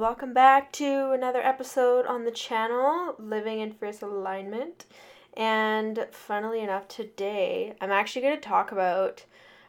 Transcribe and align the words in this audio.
Welcome 0.00 0.32
back 0.32 0.72
to 0.72 1.10
another 1.10 1.42
episode 1.42 2.06
on 2.06 2.24
the 2.24 2.30
channel, 2.30 3.16
Living 3.18 3.60
in 3.60 3.70
Fierce 3.70 4.00
Alignment. 4.00 4.86
And 5.34 6.06
funnily 6.10 6.60
enough, 6.60 6.88
today 6.88 7.74
I'm 7.82 7.90
actually 7.90 8.22
going 8.22 8.36
to 8.36 8.40
talk 8.40 8.72
about 8.72 9.22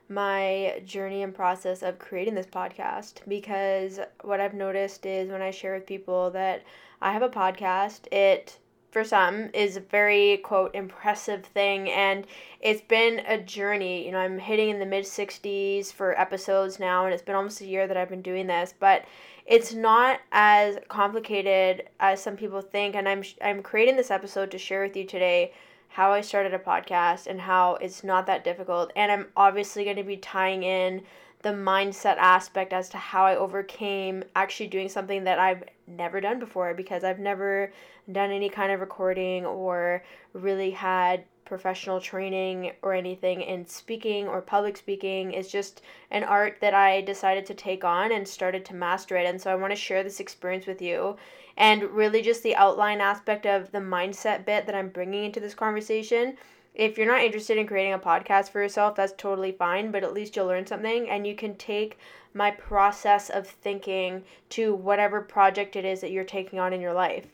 my 0.08 0.82
journey 0.86 1.22
and 1.22 1.36
process 1.36 1.84
of 1.84 2.00
creating 2.00 2.36
this 2.36 2.46
podcast 2.46 3.16
because 3.28 4.00
what 4.22 4.40
I've 4.40 4.54
noticed 4.54 5.06
is 5.06 5.30
when 5.30 5.42
I 5.42 5.52
share 5.52 5.74
with 5.74 5.86
people 5.86 6.32
that 6.32 6.64
I 7.02 7.12
have 7.12 7.24
a 7.24 7.28
podcast, 7.28 8.08
it 8.14 8.58
for 8.92 9.04
some 9.04 9.50
is 9.54 9.78
a 9.78 9.82
very 9.82 10.38
quote 10.38 10.76
impressive 10.76 11.46
thing 11.46 11.90
and 11.90 12.28
it's 12.60 12.82
been 12.82 13.22
a 13.26 13.38
journey. 13.38 14.06
You 14.06 14.12
know 14.12 14.20
i'm 14.20 14.38
hitting 14.38 14.70
in 14.70 14.80
the 14.80 14.86
mid 14.86 15.06
60s 15.06 15.92
for 15.92 16.20
episodes 16.20 16.80
now 16.80 17.06
and 17.06 17.14
it's 17.14 17.24
been 17.24 17.36
almost 17.36 17.62
a 17.62 17.66
year 17.66 17.88
that 17.88 17.98
i've 17.98 18.10
been 18.10 18.22
doing 18.22 18.48
this 18.48 18.74
but 18.80 19.06
it's 19.46 19.74
not 19.74 20.20
as 20.32 20.78
complicated 20.88 21.84
as 22.00 22.22
some 22.22 22.38
people 22.38 22.62
think 22.62 22.96
and 22.96 23.08
I'm 23.08 23.24
I'm 23.44 23.64
creating 23.64 23.98
this 23.98 24.12
episode 24.12 24.52
to 24.52 24.58
share 24.58 24.84
with 24.84 24.96
you 24.96 25.06
today 25.06 25.54
how 25.90 26.12
I 26.14 26.22
started 26.22 26.54
a 26.54 26.60
podcast 26.60 27.28
and 27.28 27.42
how 27.42 27.76
it's 27.76 28.04
not 28.04 28.26
that 28.28 28.44
difficult 28.44 28.92
and 28.96 29.12
I'm 29.12 29.28
obviously 29.36 29.84
going 29.84 29.98
to 29.98 30.04
be 30.04 30.18
tying 30.18 30.64
in 30.64 31.02
the 31.42 31.50
mindset 31.50 32.18
aspect 32.18 32.74
as 32.74 32.90
to 32.90 32.98
how 32.98 33.26
I 33.26 33.36
overcame 33.36 34.24
actually 34.36 34.68
doing 34.68 34.90
something 34.90 35.24
that 35.24 35.40
I've 35.40 35.64
never 35.88 36.22
done 36.22 36.40
before 36.40 36.74
because 36.74 37.04
I've 37.04 37.20
never 37.20 37.72
done 38.12 38.32
any 38.32 38.50
kind 38.50 38.72
of 38.72 38.80
recording 38.80 39.46
or 39.46 40.04
really 40.34 40.72
had 40.72 41.24
professional 41.46 42.00
training 42.00 42.72
or 42.82 42.94
anything 42.94 43.42
in 43.42 43.66
speaking 43.68 44.28
or 44.28 44.42
public 44.42 44.78
speaking. 44.78 45.34
It's 45.34 45.52
just 45.52 45.82
an 46.10 46.24
art 46.24 46.58
that 46.62 46.74
I 46.74 47.02
decided 47.02 47.46
to 47.48 47.54
take 47.54 47.84
on 47.84 48.12
and 48.12 48.26
started 48.26 48.64
to 48.66 48.76
master 48.76 49.18
it. 49.18 49.26
And 49.26 49.42
so 49.42 49.52
I 49.52 49.56
want 49.56 49.72
to 49.72 49.76
share 49.76 50.04
this 50.04 50.22
experience 50.22 50.66
with 50.66 50.82
you 50.82 51.18
and 51.58 51.84
really 51.84 52.22
just 52.22 52.44
the 52.44 52.56
outline 52.56 53.02
aspect 53.02 53.46
of 53.46 53.72
the 53.72 53.80
mindset 53.80 54.46
bit 54.46 54.66
that 54.66 54.76
I'm 54.76 54.90
bringing 54.90 55.26
into 55.26 55.40
this 55.40 55.54
conversation. 55.54 56.38
If 56.74 56.98
you're 56.98 57.08
not 57.08 57.22
interested 57.22 57.58
in 57.58 57.68
creating 57.68 57.94
a 57.94 58.00
podcast 58.00 58.50
for 58.50 58.62
yourself, 58.62 58.96
that's 58.96 59.14
totally 59.18 59.52
fine, 59.52 59.92
but 59.92 60.04
at 60.04 60.14
least 60.14 60.36
you'll 60.36 60.46
learn 60.46 60.66
something 60.66 61.10
and 61.10 61.28
you 61.28 61.36
can 61.36 61.56
take 61.56 61.98
my 62.34 62.52
process 62.52 63.30
of 63.30 63.46
thinking 63.46 64.24
to 64.50 64.74
whatever 64.74 65.22
project 65.22 65.76
it 65.76 65.84
is 65.84 66.00
that 66.02 66.12
you're 66.12 66.24
taking 66.24 66.60
on 66.60 66.72
in 66.72 66.80
your 66.80 66.94
life. 66.94 67.28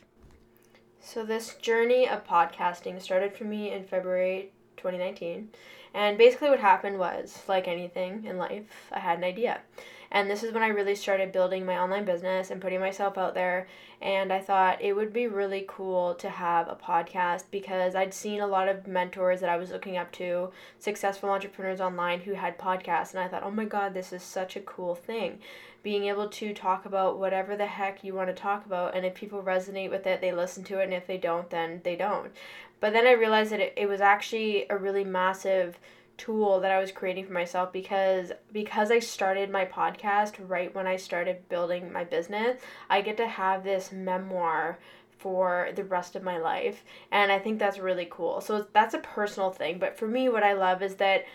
So, 1.00 1.24
this 1.24 1.54
journey 1.56 2.10
of 2.10 2.26
podcasting 2.28 3.02
started 3.02 3.34
for 3.34 3.44
me 3.44 3.72
in 3.72 3.86
February 3.86 4.52
2019. 4.78 5.50
And 5.94 6.18
basically, 6.18 6.50
what 6.50 6.60
happened 6.60 6.98
was 6.98 7.44
like 7.48 7.68
anything 7.68 8.26
in 8.26 8.38
life, 8.38 8.90
I 8.92 9.00
had 9.00 9.20
an 9.20 9.24
idea. 9.24 9.62
And 10.12 10.30
this 10.30 10.44
is 10.44 10.54
when 10.54 10.64
I 10.64 10.68
really 10.68 10.96
started 10.96 11.32
building 11.32 11.66
my 11.66 11.78
online 11.78 12.06
business 12.06 12.50
and 12.50 12.62
putting 12.62 12.80
myself 12.80 13.18
out 13.18 13.34
there. 13.34 13.68
And 14.02 14.32
I 14.32 14.40
thought 14.40 14.82
it 14.82 14.96
would 14.96 15.12
be 15.12 15.28
really 15.28 15.66
cool 15.68 16.16
to 16.16 16.30
have 16.30 16.68
a 16.68 16.76
podcast 16.76 17.46
because 17.52 17.96
I'd 17.96 18.14
seen 18.14 18.42
a 18.42 18.48
lot 18.48 18.70
of 18.70 18.88
mentors 18.88 19.42
that 19.42 19.50
I 19.50 19.58
was 19.58 19.72
looking 19.72 19.98
up 19.98 20.12
to, 20.14 20.52
successful 20.80 21.30
entrepreneurs 21.30 21.82
online 21.82 22.22
who 22.22 22.34
had 22.34 22.58
podcasts. 22.58 23.12
And 23.12 23.20
I 23.20 23.28
thought, 23.28 23.44
oh 23.44 23.52
my 23.52 23.66
God, 23.66 23.94
this 23.94 24.14
is 24.14 24.24
such 24.24 24.56
a 24.56 24.62
cool 24.62 24.96
thing 24.96 25.40
being 25.84 26.06
able 26.06 26.28
to 26.28 26.54
talk 26.54 26.86
about 26.86 27.18
whatever 27.18 27.56
the 27.56 27.66
heck 27.66 28.04
you 28.04 28.14
want 28.14 28.28
to 28.28 28.34
talk 28.34 28.66
about 28.66 28.94
and 28.94 29.06
if 29.06 29.14
people 29.14 29.42
resonate 29.42 29.90
with 29.90 30.06
it 30.06 30.20
they 30.20 30.34
listen 30.34 30.62
to 30.62 30.80
it 30.80 30.84
and 30.84 30.94
if 30.94 31.08
they 31.08 31.18
don't 31.18 31.50
then 31.50 31.80
they 31.86 31.96
don't 31.96 32.32
but 32.82 32.92
then 32.92 33.08
i 33.08 33.12
realized 33.12 33.54
that 33.54 33.62
it, 33.62 33.74
it 33.78 33.88
was 33.88 34.02
actually 34.02 34.66
a 34.70 34.78
really 34.78 35.06
massive 35.06 35.80
tool 36.18 36.60
that 36.60 36.72
i 36.72 36.80
was 36.80 36.92
creating 36.92 37.26
for 37.26 37.34
myself 37.34 37.72
because 37.72 38.32
because 38.52 38.92
i 38.92 39.00
started 39.00 39.50
my 39.50 39.66
podcast 39.66 40.34
right 40.48 40.74
when 40.74 40.88
i 40.88 40.96
started 40.96 41.48
building 41.50 41.92
my 41.92 42.04
business 42.04 42.60
i 42.90 43.02
get 43.02 43.18
to 43.18 43.28
have 43.28 43.64
this 43.64 43.92
memoir 43.92 44.78
for 45.20 45.70
the 45.76 45.84
rest 45.84 46.16
of 46.16 46.22
my 46.22 46.38
life. 46.38 46.84
And 47.12 47.32
i 47.32 47.40
think 47.40 47.58
that's 47.58 47.80
really 47.80 48.08
cool. 48.10 48.40
So 48.40 48.68
that's 48.72 48.94
a 48.94 49.00
personal 49.00 49.50
thing. 49.50 49.80
But 49.80 49.98
for 49.98 50.08
me 50.08 50.30
what 50.30 50.44
i 50.44 50.54
love 50.54 50.84
is 50.84 50.96
that 50.96 51.26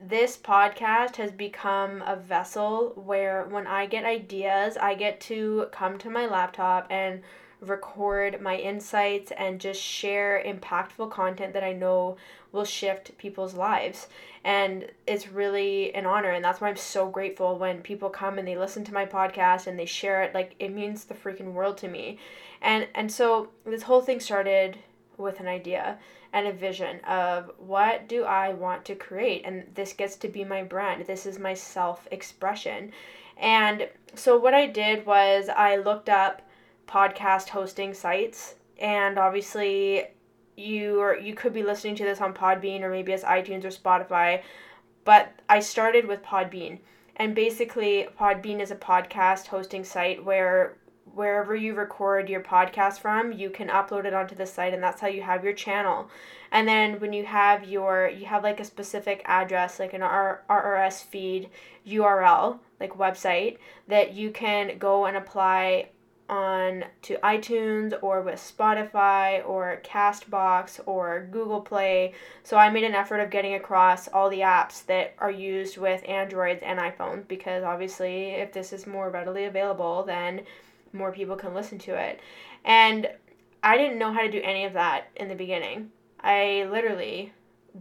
this 0.00 0.36
podcast 0.36 1.16
has 1.16 1.30
become 1.30 2.02
a 2.02 2.16
vessel 2.16 2.92
where 2.96 3.44
when 3.44 3.66
I 3.66 3.86
get 3.86 4.04
ideas, 4.04 4.76
I 4.76 4.94
get 4.94 5.20
to 5.22 5.68
come 5.72 5.98
to 5.98 6.10
my 6.10 6.26
laptop 6.26 6.86
and 6.90 7.22
record 7.68 8.40
my 8.40 8.56
insights 8.56 9.32
and 9.32 9.60
just 9.60 9.80
share 9.80 10.42
impactful 10.44 11.10
content 11.10 11.52
that 11.52 11.64
I 11.64 11.72
know 11.72 12.16
will 12.52 12.64
shift 12.64 13.16
people's 13.18 13.54
lives. 13.54 14.08
And 14.44 14.90
it's 15.06 15.28
really 15.28 15.94
an 15.94 16.06
honor. 16.06 16.30
And 16.30 16.44
that's 16.44 16.60
why 16.60 16.68
I'm 16.68 16.76
so 16.76 17.08
grateful 17.08 17.58
when 17.58 17.80
people 17.80 18.10
come 18.10 18.38
and 18.38 18.46
they 18.46 18.56
listen 18.56 18.84
to 18.84 18.94
my 18.94 19.06
podcast 19.06 19.66
and 19.66 19.78
they 19.78 19.86
share 19.86 20.22
it. 20.22 20.34
Like, 20.34 20.54
it 20.58 20.72
means 20.72 21.04
the 21.04 21.14
freaking 21.14 21.52
world 21.52 21.78
to 21.78 21.88
me. 21.88 22.18
And, 22.62 22.86
and 22.94 23.10
so 23.10 23.48
this 23.64 23.82
whole 23.82 24.00
thing 24.00 24.20
started 24.20 24.78
with 25.16 25.40
an 25.40 25.46
idea 25.46 25.98
and 26.32 26.48
a 26.48 26.52
vision 26.52 26.98
of 27.04 27.50
what 27.58 28.08
do 28.08 28.24
I 28.24 28.52
want 28.52 28.84
to 28.86 28.96
create 28.96 29.42
and 29.44 29.64
this 29.74 29.92
gets 29.92 30.16
to 30.16 30.28
be 30.28 30.44
my 30.44 30.64
brand 30.64 31.06
this 31.06 31.26
is 31.26 31.38
my 31.38 31.54
self 31.54 32.08
expression 32.10 32.90
and 33.36 33.88
so 34.14 34.36
what 34.36 34.52
I 34.52 34.66
did 34.66 35.06
was 35.06 35.48
I 35.48 35.76
looked 35.76 36.08
up 36.08 36.42
podcast 36.86 37.48
hosting 37.48 37.94
sites 37.94 38.54
and 38.78 39.18
obviously 39.18 40.04
you 40.56 41.00
or 41.00 41.16
you 41.16 41.34
could 41.34 41.52
be 41.52 41.62
listening 41.62 41.96
to 41.96 42.04
this 42.04 42.20
on 42.20 42.32
Podbean 42.32 42.82
or 42.82 42.90
maybe 42.90 43.12
as 43.12 43.22
iTunes 43.22 43.64
or 43.64 43.68
Spotify 43.68 44.42
but 45.04 45.32
I 45.48 45.60
started 45.60 46.06
with 46.06 46.22
Podbean 46.22 46.78
and 47.16 47.34
basically 47.34 48.08
Podbean 48.18 48.60
is 48.60 48.70
a 48.70 48.76
podcast 48.76 49.46
hosting 49.46 49.84
site 49.84 50.24
where 50.24 50.76
wherever 51.14 51.54
you 51.54 51.74
record 51.74 52.28
your 52.28 52.40
podcast 52.40 52.98
from, 52.98 53.32
you 53.32 53.50
can 53.50 53.68
upload 53.68 54.04
it 54.04 54.14
onto 54.14 54.34
the 54.34 54.46
site 54.46 54.74
and 54.74 54.82
that's 54.82 55.00
how 55.00 55.06
you 55.06 55.22
have 55.22 55.44
your 55.44 55.52
channel. 55.52 56.10
And 56.50 56.66
then 56.66 57.00
when 57.00 57.12
you 57.12 57.24
have 57.24 57.68
your 57.68 58.08
you 58.08 58.26
have 58.26 58.42
like 58.42 58.60
a 58.60 58.64
specific 58.64 59.22
address 59.24 59.78
like 59.78 59.92
an 59.92 60.00
RSS 60.00 61.04
feed 61.04 61.50
URL, 61.86 62.58
like 62.80 62.98
website 62.98 63.58
that 63.88 64.14
you 64.14 64.30
can 64.30 64.78
go 64.78 65.06
and 65.06 65.16
apply 65.16 65.90
on 66.28 66.84
to 67.02 67.16
iTunes 67.18 67.92
or 68.02 68.22
with 68.22 68.36
Spotify 68.36 69.46
or 69.46 69.80
Castbox 69.84 70.80
or 70.86 71.28
Google 71.30 71.60
Play. 71.60 72.14
So 72.42 72.56
I 72.56 72.70
made 72.70 72.84
an 72.84 72.94
effort 72.94 73.18
of 73.20 73.30
getting 73.30 73.54
across 73.54 74.08
all 74.08 74.30
the 74.30 74.40
apps 74.40 74.86
that 74.86 75.14
are 75.18 75.30
used 75.30 75.76
with 75.76 76.08
Androids 76.08 76.62
and 76.64 76.78
iPhones 76.78 77.28
because 77.28 77.62
obviously 77.62 78.30
if 78.30 78.52
this 78.52 78.72
is 78.72 78.86
more 78.86 79.10
readily 79.10 79.44
available 79.44 80.02
then 80.04 80.42
more 80.92 81.12
people 81.12 81.36
can 81.36 81.54
listen 81.54 81.78
to 81.80 81.94
it. 81.94 82.20
And 82.64 83.08
I 83.62 83.76
didn't 83.76 83.98
know 83.98 84.12
how 84.12 84.22
to 84.22 84.30
do 84.30 84.40
any 84.42 84.64
of 84.64 84.72
that 84.74 85.08
in 85.16 85.28
the 85.28 85.34
beginning. 85.34 85.90
I 86.20 86.66
literally 86.70 87.32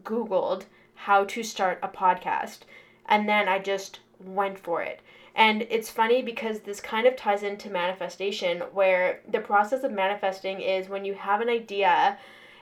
Googled 0.04 0.66
how 0.96 1.24
to 1.26 1.44
start 1.44 1.80
a 1.82 1.88
podcast 1.88 2.60
and 3.06 3.28
then 3.28 3.48
I 3.48 3.60
just 3.60 4.00
went 4.20 4.60
for 4.60 4.82
it. 4.82 5.02
And 5.36 5.64
it's 5.70 5.90
funny 5.90 6.22
because 6.22 6.60
this 6.60 6.80
kind 6.80 7.08
of 7.08 7.16
ties 7.16 7.44
into 7.44 7.70
manifestation, 7.70 8.62
where 8.72 9.22
the 9.30 9.40
process 9.40 9.84
of 9.84 9.92
manifesting 9.92 10.62
is 10.62 10.90
when 10.90 11.06
you 11.06 11.16
have 11.16 11.42
an 11.42 11.50
idea 11.50 12.18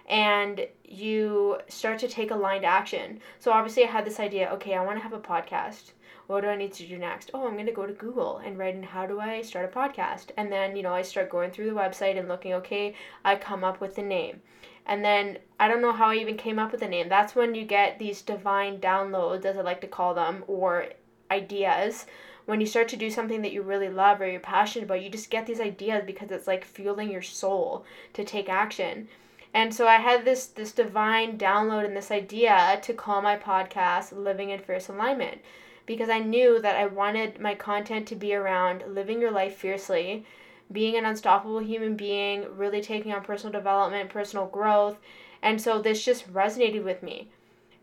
and 0.07 0.67
you 0.83 1.59
start 1.67 1.99
to 1.99 2.07
take 2.07 2.31
aligned 2.31 2.65
action. 2.65 3.19
So 3.39 3.51
obviously, 3.51 3.83
I 3.83 3.87
had 3.87 4.05
this 4.05 4.19
idea 4.19 4.49
okay, 4.53 4.75
I 4.75 4.83
want 4.83 4.97
to 4.97 5.03
have 5.03 5.13
a 5.13 5.19
podcast 5.19 5.91
what 6.31 6.41
do 6.41 6.47
I 6.47 6.55
need 6.55 6.71
to 6.73 6.87
do 6.87 6.97
next? 6.97 7.31
Oh, 7.33 7.45
I'm 7.45 7.55
going 7.55 7.65
to 7.65 7.73
go 7.73 7.85
to 7.85 7.91
Google 7.91 8.37
and 8.37 8.57
write 8.57 8.75
in 8.75 8.83
how 8.83 9.05
do 9.05 9.19
I 9.19 9.41
start 9.41 9.65
a 9.65 9.77
podcast? 9.77 10.27
And 10.37 10.49
then, 10.49 10.77
you 10.77 10.81
know, 10.81 10.93
I 10.93 11.01
start 11.01 11.29
going 11.29 11.51
through 11.51 11.65
the 11.65 11.77
website 11.77 12.17
and 12.17 12.29
looking, 12.29 12.53
okay, 12.53 12.95
I 13.25 13.35
come 13.35 13.65
up 13.65 13.81
with 13.81 13.95
the 13.95 14.01
name. 14.01 14.41
And 14.85 15.03
then 15.03 15.39
I 15.59 15.67
don't 15.67 15.81
know 15.81 15.91
how 15.91 16.07
I 16.07 16.15
even 16.15 16.37
came 16.37 16.57
up 16.57 16.71
with 16.71 16.79
the 16.79 16.87
name. 16.87 17.09
That's 17.09 17.35
when 17.35 17.53
you 17.53 17.65
get 17.65 17.99
these 17.99 18.21
divine 18.21 18.79
downloads, 18.79 19.43
as 19.43 19.57
I 19.57 19.61
like 19.61 19.81
to 19.81 19.87
call 19.87 20.13
them, 20.13 20.45
or 20.47 20.85
ideas. 21.29 22.05
When 22.45 22.59
you 22.59 22.67
start 22.67 22.87
to 22.89 22.97
do 22.97 23.09
something 23.09 23.41
that 23.41 23.53
you 23.53 23.61
really 23.61 23.89
love 23.89 24.19
or 24.21 24.29
you're 24.29 24.39
passionate 24.39 24.85
about, 24.85 25.03
you 25.03 25.09
just 25.09 25.29
get 25.29 25.45
these 25.45 25.61
ideas 25.61 26.03
because 26.05 26.31
it's 26.31 26.47
like 26.47 26.65
fueling 26.65 27.11
your 27.11 27.21
soul 27.21 27.85
to 28.13 28.23
take 28.23 28.49
action. 28.49 29.07
And 29.53 29.73
so 29.73 29.87
I 29.87 29.97
had 29.97 30.23
this 30.23 30.45
this 30.47 30.71
divine 30.71 31.37
download 31.37 31.85
and 31.85 31.95
this 31.95 32.11
idea 32.11 32.79
to 32.83 32.93
call 32.93 33.21
my 33.21 33.37
podcast 33.37 34.11
Living 34.11 34.49
in 34.49 34.59
Fierce 34.59 34.87
Alignment 34.87 35.41
because 35.85 36.09
I 36.09 36.19
knew 36.19 36.61
that 36.61 36.77
I 36.77 36.85
wanted 36.85 37.39
my 37.39 37.55
content 37.55 38.07
to 38.07 38.15
be 38.15 38.33
around 38.33 38.83
living 38.87 39.19
your 39.19 39.31
life 39.31 39.55
fiercely, 39.55 40.25
being 40.71 40.95
an 40.95 41.05
unstoppable 41.05 41.59
human 41.59 41.95
being, 41.97 42.45
really 42.55 42.81
taking 42.81 43.11
on 43.11 43.23
personal 43.23 43.51
development, 43.51 44.09
personal 44.09 44.45
growth. 44.45 44.97
And 45.41 45.61
so 45.61 45.81
this 45.81 46.05
just 46.05 46.31
resonated 46.31 46.83
with 46.83 47.03
me. 47.03 47.27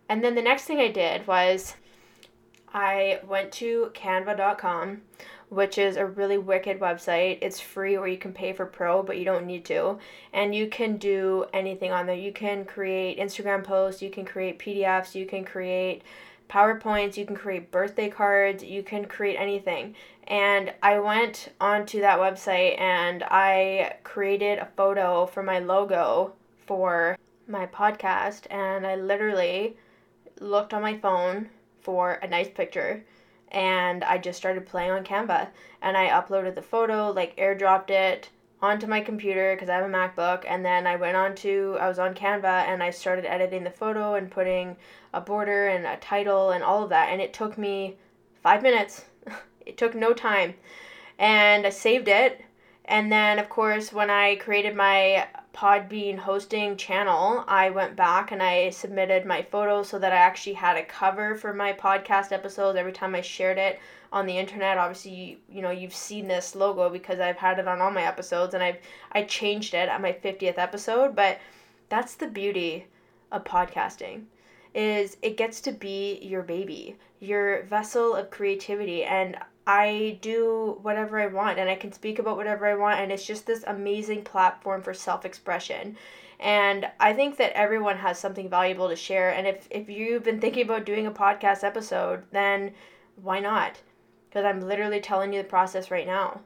And 0.08 0.24
then 0.24 0.34
the 0.34 0.42
next 0.42 0.64
thing 0.64 0.78
I 0.78 0.88
did 0.88 1.26
was 1.26 1.74
I 2.72 3.20
went 3.26 3.52
to 3.52 3.90
canva.com, 3.94 5.02
which 5.48 5.78
is 5.78 5.96
a 5.96 6.06
really 6.06 6.38
wicked 6.38 6.80
website. 6.80 7.38
It's 7.40 7.60
free 7.60 7.96
or 7.96 8.06
you 8.06 8.18
can 8.18 8.32
pay 8.32 8.52
for 8.52 8.66
pro, 8.66 9.02
but 9.02 9.18
you 9.18 9.24
don't 9.24 9.46
need 9.46 9.64
to. 9.66 9.98
And 10.32 10.54
you 10.54 10.68
can 10.68 10.96
do 10.96 11.46
anything 11.52 11.92
on 11.92 12.06
there. 12.06 12.16
You 12.16 12.32
can 12.32 12.64
create 12.64 13.18
Instagram 13.18 13.64
posts, 13.64 14.02
you 14.02 14.10
can 14.10 14.24
create 14.24 14.58
PDFs, 14.58 15.14
you 15.14 15.26
can 15.26 15.44
create 15.44 16.02
PowerPoints, 16.48 17.16
you 17.16 17.26
can 17.26 17.36
create 17.36 17.70
birthday 17.70 18.08
cards, 18.08 18.62
you 18.62 18.82
can 18.82 19.04
create 19.04 19.36
anything. 19.36 19.94
And 20.26 20.72
I 20.82 20.98
went 20.98 21.50
onto 21.60 22.00
that 22.00 22.18
website 22.18 22.78
and 22.78 23.22
I 23.24 23.96
created 24.04 24.58
a 24.58 24.68
photo 24.76 25.26
for 25.26 25.42
my 25.42 25.58
logo 25.58 26.32
for 26.66 27.16
my 27.46 27.66
podcast. 27.66 28.42
And 28.50 28.86
I 28.86 28.96
literally 28.96 29.76
looked 30.40 30.74
on 30.74 30.82
my 30.82 30.98
phone 30.98 31.48
for 31.88 32.20
a 32.20 32.28
nice 32.28 32.50
picture 32.50 33.02
and 33.50 34.04
I 34.04 34.18
just 34.18 34.36
started 34.36 34.66
playing 34.66 34.90
on 34.90 35.04
Canva 35.04 35.48
and 35.80 35.96
I 35.96 36.08
uploaded 36.08 36.54
the 36.54 36.60
photo, 36.60 37.12
like 37.12 37.34
airdropped 37.38 37.88
it 37.88 38.28
onto 38.60 38.86
my 38.86 39.00
computer 39.00 39.54
because 39.54 39.70
I 39.70 39.76
have 39.76 39.86
a 39.86 39.88
MacBook 39.88 40.44
and 40.46 40.62
then 40.62 40.86
I 40.86 40.96
went 40.96 41.16
on 41.16 41.34
to 41.36 41.78
I 41.80 41.88
was 41.88 41.98
on 41.98 42.12
Canva 42.12 42.66
and 42.66 42.82
I 42.82 42.90
started 42.90 43.24
editing 43.24 43.64
the 43.64 43.70
photo 43.70 44.16
and 44.16 44.30
putting 44.30 44.76
a 45.14 45.22
border 45.22 45.68
and 45.68 45.86
a 45.86 45.96
title 45.96 46.50
and 46.50 46.62
all 46.62 46.82
of 46.82 46.90
that 46.90 47.08
and 47.08 47.22
it 47.22 47.32
took 47.32 47.56
me 47.56 47.96
5 48.42 48.62
minutes. 48.62 49.06
it 49.64 49.78
took 49.78 49.94
no 49.94 50.12
time. 50.12 50.56
And 51.18 51.66
I 51.66 51.70
saved 51.70 52.08
it 52.08 52.44
and 52.84 53.10
then 53.10 53.38
of 53.38 53.48
course 53.48 53.94
when 53.94 54.10
I 54.10 54.36
created 54.36 54.76
my 54.76 55.26
Podbean 55.58 56.18
hosting 56.18 56.76
channel, 56.76 57.42
I 57.48 57.70
went 57.70 57.96
back 57.96 58.30
and 58.30 58.40
I 58.40 58.70
submitted 58.70 59.26
my 59.26 59.42
photos 59.42 59.88
so 59.88 59.98
that 59.98 60.12
I 60.12 60.16
actually 60.16 60.52
had 60.52 60.76
a 60.76 60.84
cover 60.84 61.34
for 61.34 61.52
my 61.52 61.72
podcast 61.72 62.30
episodes 62.30 62.78
every 62.78 62.92
time 62.92 63.12
I 63.16 63.22
shared 63.22 63.58
it 63.58 63.80
on 64.12 64.26
the 64.26 64.38
internet. 64.38 64.78
Obviously, 64.78 65.40
you, 65.50 65.60
know, 65.60 65.72
you've 65.72 65.96
seen 65.96 66.28
this 66.28 66.54
logo 66.54 66.88
because 66.88 67.18
I've 67.18 67.38
had 67.38 67.58
it 67.58 67.66
on 67.66 67.80
all 67.80 67.90
my 67.90 68.04
episodes 68.04 68.54
and 68.54 68.62
I've 68.62 68.78
I 69.10 69.24
changed 69.24 69.74
it 69.74 69.88
at 69.88 70.00
my 70.00 70.12
50th 70.12 70.58
episode, 70.58 71.16
but 71.16 71.40
that's 71.88 72.14
the 72.14 72.28
beauty 72.28 72.86
of 73.32 73.42
podcasting 73.42 74.26
is 74.74 75.16
it 75.22 75.36
gets 75.36 75.60
to 75.62 75.72
be 75.72 76.20
your 76.22 76.42
baby, 76.42 76.96
your 77.18 77.64
vessel 77.64 78.14
of 78.14 78.30
creativity 78.30 79.02
and 79.02 79.36
I 79.68 80.18
do 80.22 80.78
whatever 80.80 81.20
I 81.20 81.26
want 81.26 81.58
and 81.58 81.68
I 81.68 81.74
can 81.74 81.92
speak 81.92 82.18
about 82.18 82.38
whatever 82.38 82.66
I 82.66 82.74
want 82.74 83.00
and 83.00 83.12
it's 83.12 83.26
just 83.26 83.44
this 83.46 83.64
amazing 83.66 84.24
platform 84.24 84.80
for 84.80 84.94
self-expression. 84.94 85.94
And 86.40 86.88
I 86.98 87.12
think 87.12 87.36
that 87.36 87.52
everyone 87.52 87.98
has 87.98 88.18
something 88.18 88.48
valuable 88.48 88.88
to 88.88 88.96
share 88.96 89.30
and 89.30 89.46
if 89.46 89.68
if 89.70 89.90
you've 89.90 90.24
been 90.24 90.40
thinking 90.40 90.64
about 90.64 90.86
doing 90.86 91.06
a 91.06 91.10
podcast 91.10 91.64
episode, 91.64 92.22
then 92.32 92.72
why 93.16 93.40
not? 93.40 93.76
Because 94.30 94.46
I'm 94.46 94.62
literally 94.62 95.00
telling 95.00 95.34
you 95.34 95.42
the 95.42 95.48
process 95.48 95.90
right 95.90 96.06
now. 96.06 96.40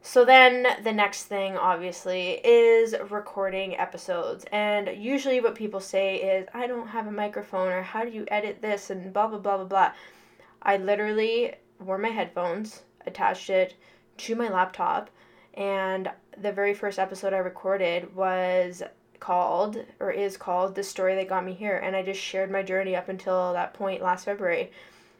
So 0.00 0.24
then 0.24 0.66
the 0.82 0.94
next 0.94 1.24
thing 1.24 1.58
obviously 1.58 2.40
is 2.42 2.94
recording 3.10 3.76
episodes. 3.76 4.46
And 4.50 4.88
usually 4.96 5.40
what 5.40 5.54
people 5.54 5.80
say 5.80 6.16
is 6.16 6.48
I 6.54 6.66
don't 6.66 6.88
have 6.88 7.06
a 7.06 7.12
microphone 7.12 7.68
or 7.68 7.82
how 7.82 8.02
do 8.04 8.10
you 8.10 8.24
edit 8.28 8.62
this 8.62 8.88
and 8.88 9.12
blah 9.12 9.26
blah 9.26 9.40
blah 9.40 9.58
blah 9.58 9.66
blah. 9.66 9.92
I 10.62 10.78
literally 10.78 11.56
wore 11.80 11.98
my 11.98 12.08
headphones, 12.08 12.82
attached 13.06 13.50
it 13.50 13.74
to 14.18 14.34
my 14.34 14.48
laptop, 14.48 15.10
and 15.54 16.10
the 16.40 16.52
very 16.52 16.74
first 16.74 16.98
episode 16.98 17.32
I 17.32 17.38
recorded 17.38 18.14
was 18.14 18.82
called 19.20 19.84
or 20.00 20.10
is 20.10 20.36
called 20.36 20.74
The 20.74 20.82
Story 20.82 21.14
That 21.14 21.28
Got 21.28 21.44
Me 21.44 21.52
Here. 21.52 21.76
And 21.76 21.94
I 21.94 22.02
just 22.02 22.20
shared 22.20 22.50
my 22.50 22.62
journey 22.62 22.96
up 22.96 23.08
until 23.08 23.52
that 23.52 23.74
point 23.74 24.02
last 24.02 24.24
February 24.24 24.72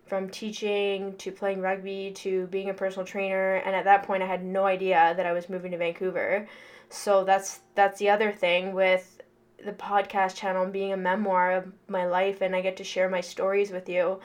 from 0.06 0.28
teaching 0.28 1.16
to 1.18 1.30
playing 1.30 1.60
rugby 1.60 2.12
to 2.16 2.46
being 2.48 2.68
a 2.68 2.74
personal 2.74 3.06
trainer 3.06 3.62
and 3.64 3.74
at 3.74 3.84
that 3.84 4.02
point 4.02 4.22
I 4.22 4.26
had 4.26 4.44
no 4.44 4.66
idea 4.66 5.14
that 5.16 5.24
I 5.24 5.32
was 5.32 5.48
moving 5.48 5.70
to 5.70 5.78
Vancouver. 5.78 6.48
So 6.90 7.24
that's 7.24 7.60
that's 7.74 7.98
the 7.98 8.10
other 8.10 8.32
thing 8.32 8.74
with 8.74 9.20
the 9.64 9.72
podcast 9.72 10.34
channel 10.34 10.66
being 10.66 10.92
a 10.92 10.96
memoir 10.96 11.52
of 11.52 11.72
my 11.88 12.04
life 12.04 12.42
and 12.42 12.56
I 12.56 12.60
get 12.60 12.76
to 12.78 12.84
share 12.84 13.08
my 13.08 13.20
stories 13.20 13.70
with 13.70 13.88
you 13.88 14.18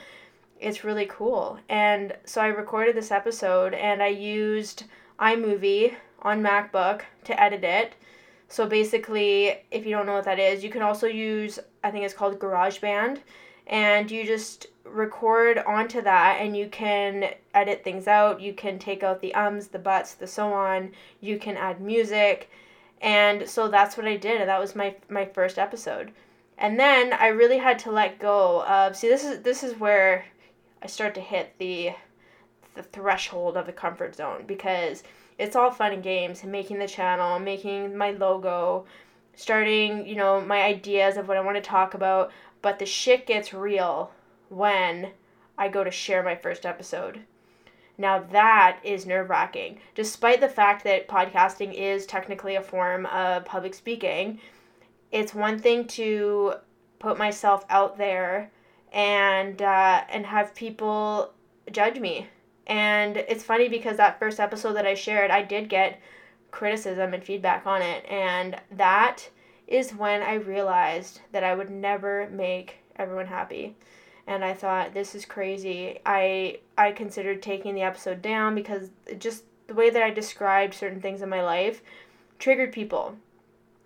it's 0.60 0.84
really 0.84 1.06
cool. 1.06 1.60
And 1.70 2.16
so 2.26 2.42
I 2.42 2.48
recorded 2.48 2.96
this 2.96 3.12
episode 3.12 3.74
and 3.74 4.02
I 4.02 4.08
used 4.08 4.84
iMovie 5.20 5.96
on 6.22 6.42
MacBook 6.42 7.02
to 7.26 7.42
edit 7.42 7.64
it. 7.64 7.94
So 8.50 8.66
basically, 8.66 9.60
if 9.72 9.86
you 9.86 9.92
don't 9.92 10.06
know 10.06 10.16
what 10.16 10.26
that 10.26 10.40
is, 10.40 10.64
you 10.64 10.70
can 10.70 10.82
also 10.82 11.08
use, 11.08 11.60
I 11.84 11.92
think 11.92 12.06
it's 12.06 12.14
called 12.14 12.40
GarageBand, 12.40 13.20
and 13.68 14.10
you 14.10 14.26
just 14.26 14.68
record 14.86 15.58
onto 15.60 16.02
that 16.02 16.38
and 16.40 16.56
you 16.56 16.70
can 16.70 17.32
edit 17.54 17.84
things 17.84 18.08
out. 18.08 18.40
You 18.42 18.54
can 18.54 18.80
take 18.80 19.04
out 19.04 19.22
the 19.22 19.34
ums, 19.34 19.68
the 19.68 19.80
buts, 19.80 20.14
the 20.14 20.28
so 20.28 20.54
on. 20.54 20.94
You 21.20 21.38
can 21.38 21.58
add 21.58 21.82
music. 21.82 22.50
And 23.02 23.48
so 23.48 23.68
that's 23.68 23.98
what 23.98 24.08
I 24.08 24.18
did. 24.18 24.40
And 24.40 24.50
that 24.50 24.60
was 24.60 24.76
my 24.76 24.96
my 25.10 25.26
first 25.26 25.60
episode. 25.60 26.12
And 26.58 26.80
then 26.80 27.14
I 27.14 27.28
really 27.28 27.58
had 27.58 27.78
to 27.80 27.92
let 27.92 28.20
go 28.20 28.64
of 28.66 28.96
see 28.96 29.10
this 29.10 29.24
is 29.24 29.42
this 29.42 29.64
is 29.64 29.78
where 29.80 30.26
I 30.82 30.88
start 30.88 31.16
to 31.16 31.22
hit 31.22 31.54
the 31.58 31.92
the 32.76 32.84
threshold 32.84 33.58
of 33.58 33.66
the 33.66 33.74
comfort 33.74 34.16
zone 34.16 34.44
because 34.46 35.04
it's 35.38 35.56
all 35.56 35.72
fun 35.72 35.94
and 35.94 36.04
games 36.04 36.44
making 36.44 36.80
the 36.80 36.88
channel, 36.88 37.40
making 37.40 37.98
my 37.98 38.12
logo, 38.12 38.86
starting, 39.36 40.08
you 40.08 40.16
know, 40.16 40.42
my 40.42 40.62
ideas 40.62 41.18
of 41.18 41.28
what 41.28 41.38
I 41.38 41.42
want 41.42 41.56
to 41.58 41.62
talk 41.62 41.94
about, 41.94 42.32
but 42.62 42.80
the 42.80 42.86
shit 42.86 43.26
gets 43.26 43.54
real 43.54 44.12
when 44.50 45.12
I 45.58 45.68
go 45.70 45.84
to 45.84 45.92
share 45.92 46.24
my 46.24 46.36
first 46.36 46.66
episode. 46.66 47.22
Now 47.98 48.20
that 48.32 48.80
is 48.84 49.06
nerve 49.08 49.30
wracking. 49.30 49.80
Despite 49.96 50.40
the 50.40 50.50
fact 50.50 50.84
that 50.84 51.08
podcasting 51.08 51.74
is 51.74 52.06
technically 52.06 52.56
a 52.56 52.62
form 52.62 53.08
of 53.08 53.46
public 53.46 53.74
speaking, 53.74 54.40
it's 55.12 55.34
one 55.34 55.58
thing 55.58 55.88
to 55.88 56.54
put 57.00 57.18
myself 57.18 57.66
out 57.70 57.98
there 57.98 58.52
and 58.92 59.62
uh, 59.62 60.04
and 60.10 60.26
have 60.26 60.56
people 60.56 61.34
judge 61.72 62.00
me. 62.00 62.28
And 62.66 63.18
it's 63.18 63.44
funny 63.44 63.70
because 63.70 63.98
that 63.98 64.20
first 64.20 64.40
episode 64.40 64.74
that 64.74 64.86
I 64.86 64.94
shared, 64.94 65.32
I 65.32 65.42
did 65.42 65.70
get 65.70 66.02
criticism 66.52 67.14
and 67.14 67.24
feedback 67.24 67.66
on 67.66 67.82
it, 67.82 68.06
and 68.10 68.60
that 68.72 69.30
is 69.68 69.92
when 69.92 70.22
I 70.22 70.36
realized 70.36 71.22
that 71.32 71.44
I 71.44 71.56
would 71.56 71.70
never 71.70 72.30
make 72.32 72.78
everyone 72.96 73.28
happy. 73.28 73.76
And 74.26 74.44
I 74.44 74.54
thought 74.54 74.94
this 74.94 75.16
is 75.16 75.26
crazy. 75.26 76.00
I 76.06 76.60
I 76.78 76.92
considered 76.92 77.42
taking 77.42 77.76
the 77.76 77.82
episode 77.84 78.22
down 78.22 78.56
because 78.56 78.90
just 79.18 79.44
the 79.68 79.74
way 79.74 79.90
that 79.90 80.04
I 80.04 80.10
described 80.10 80.74
certain 80.74 81.02
things 81.02 81.22
in 81.22 81.30
my 81.30 81.44
life 81.44 81.82
triggered 82.40 82.72
people 82.72 83.16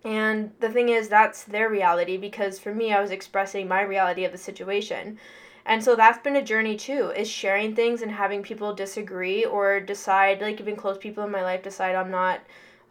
and 0.04 0.50
the 0.60 0.70
thing 0.70 0.88
is, 0.88 1.08
that's 1.08 1.44
their 1.44 1.68
reality 1.68 2.16
because 2.16 2.58
for 2.58 2.74
me, 2.74 2.92
I 2.92 3.00
was 3.00 3.10
expressing 3.10 3.68
my 3.68 3.82
reality 3.82 4.24
of 4.24 4.32
the 4.32 4.38
situation. 4.38 5.18
And 5.64 5.82
so 5.82 5.94
that's 5.94 6.18
been 6.18 6.36
a 6.36 6.42
journey 6.42 6.76
too, 6.76 7.12
is 7.16 7.28
sharing 7.28 7.74
things 7.76 8.02
and 8.02 8.10
having 8.10 8.42
people 8.42 8.74
disagree 8.74 9.44
or 9.44 9.78
decide, 9.78 10.40
like 10.40 10.60
even 10.60 10.74
close 10.74 10.98
people 10.98 11.24
in 11.24 11.30
my 11.30 11.42
life 11.42 11.62
decide 11.62 11.94
I'm 11.94 12.10
not, 12.10 12.40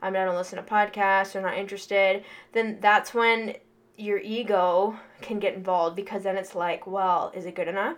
I'm 0.02 0.14
not 0.14 0.26
gonna 0.26 0.38
listen 0.38 0.58
to 0.58 0.64
podcasts 0.64 1.36
or 1.36 1.42
not 1.42 1.58
interested. 1.58 2.24
Then 2.54 2.78
that's 2.80 3.14
when 3.14 3.56
your 3.98 4.20
ego 4.20 4.96
can 5.22 5.40
get 5.40 5.54
involved 5.54 5.98
because 5.98 6.24
then 6.24 6.38
it's 6.38 6.56
like, 6.56 6.88
well, 6.88 7.32
is 7.36 7.46
it 7.46 7.56
good 7.56 7.68
enough? 7.68 7.98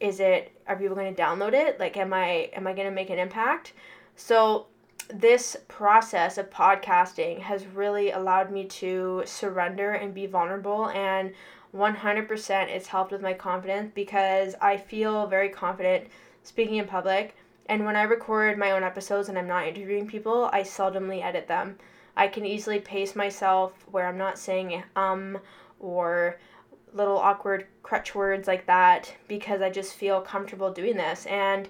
Is 0.00 0.20
it, 0.20 0.52
are 0.66 0.76
people 0.76 0.96
gonna 0.96 1.12
download 1.12 1.52
it? 1.52 1.78
Like, 1.78 1.98
am 1.98 2.14
I, 2.14 2.50
am 2.54 2.66
I 2.66 2.72
gonna 2.72 2.90
make 2.90 3.10
an 3.10 3.18
impact? 3.18 3.74
So 4.16 4.68
this 5.12 5.56
process 5.68 6.38
of 6.38 6.50
podcasting 6.50 7.40
has 7.40 7.66
really 7.66 8.10
allowed 8.10 8.50
me 8.50 8.64
to 8.64 9.22
surrender 9.24 9.92
and 9.92 10.14
be 10.14 10.26
vulnerable 10.26 10.88
and 10.90 11.32
100% 11.74 12.68
it's 12.68 12.88
helped 12.88 13.12
with 13.12 13.22
my 13.22 13.32
confidence 13.32 13.92
because 13.94 14.54
I 14.60 14.76
feel 14.76 15.26
very 15.26 15.48
confident 15.48 16.08
speaking 16.42 16.76
in 16.76 16.86
public 16.86 17.34
and 17.70 17.86
when 17.86 17.94
I 17.94 18.02
record 18.02 18.58
my 18.58 18.72
own 18.72 18.82
episodes 18.82 19.28
and 19.28 19.38
I'm 19.38 19.46
not 19.46 19.68
interviewing 19.68 20.08
people, 20.08 20.50
I 20.52 20.62
seldomly 20.62 21.22
edit 21.22 21.46
them. 21.46 21.78
I 22.16 22.26
can 22.26 22.44
easily 22.44 22.80
pace 22.80 23.14
myself 23.14 23.72
where 23.88 24.08
I'm 24.08 24.18
not 24.18 24.40
saying 24.40 24.82
um 24.96 25.38
or 25.78 26.38
little 26.92 27.16
awkward 27.16 27.66
crutch 27.84 28.14
words 28.14 28.48
like 28.48 28.66
that 28.66 29.14
because 29.28 29.62
I 29.62 29.70
just 29.70 29.94
feel 29.94 30.20
comfortable 30.20 30.72
doing 30.72 30.96
this 30.96 31.26
and 31.26 31.68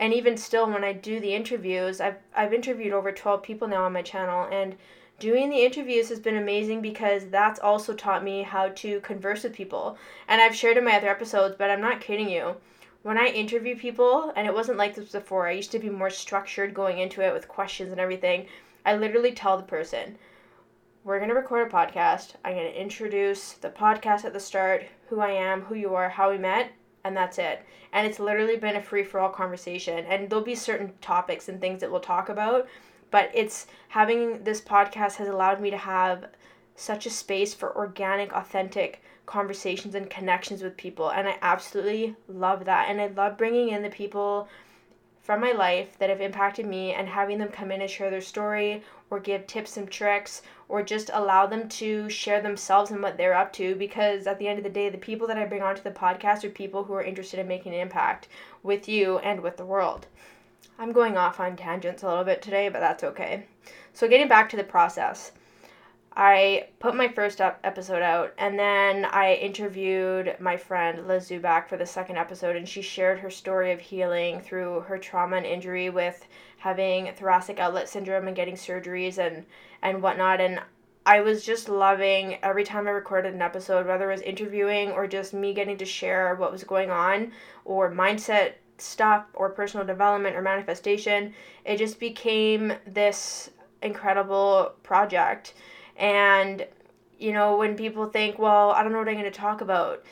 and 0.00 0.12
even 0.12 0.36
still 0.36 0.68
when 0.68 0.82
i 0.82 0.92
do 0.92 1.20
the 1.20 1.34
interviews 1.34 2.00
i've, 2.00 2.16
I've 2.34 2.52
interviewed 2.52 2.92
over 2.92 3.12
12 3.12 3.42
people 3.42 3.68
now 3.68 3.84
on 3.84 3.92
my 3.92 4.02
channel 4.02 4.48
and 4.50 4.74
doing 5.20 5.50
the 5.50 5.64
interviews 5.64 6.08
has 6.08 6.18
been 6.18 6.36
amazing 6.36 6.82
because 6.82 7.26
that's 7.26 7.60
also 7.60 7.94
taught 7.94 8.24
me 8.24 8.42
how 8.42 8.70
to 8.70 9.00
converse 9.02 9.44
with 9.44 9.52
people 9.52 9.96
and 10.26 10.40
i've 10.40 10.56
shared 10.56 10.76
in 10.76 10.84
my 10.84 10.96
other 10.96 11.08
episodes 11.08 11.54
but 11.56 11.70
i'm 11.70 11.80
not 11.80 12.00
kidding 12.00 12.28
you 12.28 12.56
when 13.02 13.16
I 13.16 13.28
interview 13.28 13.76
people, 13.76 14.30
and 14.36 14.46
it 14.46 14.52
wasn't 14.52 14.76
like 14.76 14.94
this 14.94 15.12
before, 15.12 15.48
I 15.48 15.52
used 15.52 15.72
to 15.72 15.78
be 15.78 15.88
more 15.88 16.10
structured 16.10 16.74
going 16.74 16.98
into 16.98 17.22
it 17.22 17.32
with 17.32 17.48
questions 17.48 17.92
and 17.92 18.00
everything. 18.00 18.46
I 18.84 18.94
literally 18.94 19.32
tell 19.32 19.56
the 19.56 19.62
person, 19.62 20.18
we're 21.02 21.18
going 21.18 21.30
to 21.30 21.34
record 21.34 21.66
a 21.66 21.70
podcast. 21.70 22.34
I'm 22.44 22.54
going 22.54 22.70
to 22.70 22.80
introduce 22.80 23.54
the 23.54 23.70
podcast 23.70 24.26
at 24.26 24.34
the 24.34 24.40
start, 24.40 24.84
who 25.08 25.20
I 25.20 25.30
am, 25.30 25.62
who 25.62 25.74
you 25.74 25.94
are, 25.94 26.10
how 26.10 26.30
we 26.30 26.36
met, 26.36 26.72
and 27.04 27.16
that's 27.16 27.38
it. 27.38 27.64
And 27.92 28.06
it's 28.06 28.20
literally 28.20 28.56
been 28.56 28.76
a 28.76 28.82
free 28.82 29.04
for 29.04 29.20
all 29.20 29.30
conversation. 29.30 30.04
And 30.06 30.28
there'll 30.28 30.44
be 30.44 30.54
certain 30.54 30.92
topics 31.00 31.48
and 31.48 31.60
things 31.60 31.80
that 31.80 31.90
we'll 31.90 32.00
talk 32.00 32.28
about, 32.28 32.68
but 33.10 33.30
it's 33.34 33.66
having 33.88 34.44
this 34.44 34.60
podcast 34.60 35.16
has 35.16 35.28
allowed 35.28 35.60
me 35.60 35.70
to 35.70 35.76
have 35.76 36.26
such 36.76 37.06
a 37.06 37.10
space 37.10 37.52
for 37.52 37.76
organic, 37.76 38.32
authentic 38.32 39.02
conversations 39.26 39.94
and 39.94 40.10
connections 40.10 40.62
with 40.62 40.76
people. 40.76 41.10
And 41.10 41.28
I 41.28 41.36
absolutely 41.42 42.16
love 42.28 42.64
that. 42.64 42.88
And 42.88 43.00
I 43.00 43.08
love 43.08 43.36
bringing 43.36 43.70
in 43.70 43.82
the 43.82 43.90
people 43.90 44.48
from 45.20 45.40
my 45.40 45.52
life 45.52 45.98
that 45.98 46.10
have 46.10 46.20
impacted 46.20 46.66
me 46.66 46.92
and 46.92 47.08
having 47.08 47.38
them 47.38 47.48
come 47.48 47.70
in 47.70 47.80
and 47.80 47.90
share 47.90 48.10
their 48.10 48.20
story 48.20 48.82
or 49.10 49.20
give 49.20 49.46
tips 49.46 49.76
and 49.76 49.90
tricks 49.90 50.42
or 50.68 50.82
just 50.82 51.10
allow 51.12 51.46
them 51.46 51.68
to 51.68 52.08
share 52.08 52.40
themselves 52.40 52.90
and 52.90 53.02
what 53.02 53.16
they're 53.16 53.34
up 53.34 53.52
to 53.52 53.74
because 53.74 54.26
at 54.26 54.38
the 54.38 54.46
end 54.46 54.58
of 54.58 54.64
the 54.64 54.70
day 54.70 54.88
the 54.88 54.96
people 54.96 55.26
that 55.26 55.36
I 55.36 55.44
bring 55.44 55.62
onto 55.62 55.82
the 55.82 55.90
podcast 55.90 56.44
are 56.44 56.50
people 56.50 56.84
who 56.84 56.94
are 56.94 57.02
interested 57.02 57.40
in 57.40 57.48
making 57.48 57.74
an 57.74 57.80
impact 57.80 58.28
with 58.62 58.88
you 58.88 59.18
and 59.18 59.40
with 59.40 59.56
the 59.56 59.66
world. 59.66 60.06
I'm 60.78 60.92
going 60.92 61.16
off 61.16 61.40
on 61.40 61.56
tangents 61.56 62.02
a 62.02 62.08
little 62.08 62.24
bit 62.24 62.40
today, 62.40 62.68
but 62.68 62.80
that's 62.80 63.04
okay. 63.04 63.46
So 63.92 64.08
getting 64.08 64.28
back 64.28 64.48
to 64.50 64.56
the 64.56 64.64
process. 64.64 65.32
I 66.16 66.68
put 66.80 66.96
my 66.96 67.06
first 67.06 67.40
episode 67.40 68.02
out 68.02 68.34
and 68.36 68.58
then 68.58 69.04
I 69.04 69.34
interviewed 69.34 70.36
my 70.40 70.56
friend 70.56 71.06
Liz 71.06 71.28
Zubak 71.28 71.68
for 71.68 71.76
the 71.76 71.86
second 71.86 72.16
episode 72.16 72.56
and 72.56 72.68
she 72.68 72.82
shared 72.82 73.20
her 73.20 73.30
story 73.30 73.70
of 73.70 73.78
healing 73.78 74.40
through 74.40 74.80
her 74.80 74.98
trauma 74.98 75.36
and 75.36 75.46
injury 75.46 75.88
with 75.88 76.26
having 76.60 77.10
thoracic 77.14 77.58
outlet 77.58 77.88
syndrome 77.88 78.26
and 78.26 78.36
getting 78.36 78.54
surgeries 78.54 79.18
and 79.18 79.44
and 79.82 80.02
whatnot 80.02 80.40
and 80.40 80.60
I 81.06 81.20
was 81.22 81.44
just 81.44 81.70
loving 81.70 82.36
every 82.42 82.62
time 82.62 82.86
I 82.86 82.90
recorded 82.90 83.32
an 83.32 83.40
episode, 83.40 83.86
whether 83.86 84.10
it 84.10 84.14
was 84.14 84.20
interviewing 84.20 84.90
or 84.90 85.06
just 85.06 85.32
me 85.32 85.54
getting 85.54 85.78
to 85.78 85.86
share 85.86 86.34
what 86.34 86.52
was 86.52 86.62
going 86.62 86.90
on 86.90 87.32
or 87.64 87.90
mindset 87.90 88.52
stuff 88.76 89.24
or 89.32 89.48
personal 89.48 89.86
development 89.86 90.36
or 90.36 90.42
manifestation. 90.42 91.32
It 91.64 91.78
just 91.78 91.98
became 91.98 92.74
this 92.86 93.50
incredible 93.82 94.74
project 94.82 95.54
and, 95.96 96.66
you 97.18 97.32
know, 97.32 97.56
when 97.56 97.76
people 97.76 98.06
think, 98.06 98.38
well, 98.38 98.70
I 98.70 98.82
don't 98.82 98.92
know 98.92 98.98
what 98.98 99.08
I'm 99.08 99.14
going 99.14 99.24
to 99.24 99.30
talk 99.30 99.62
about, 99.62 100.04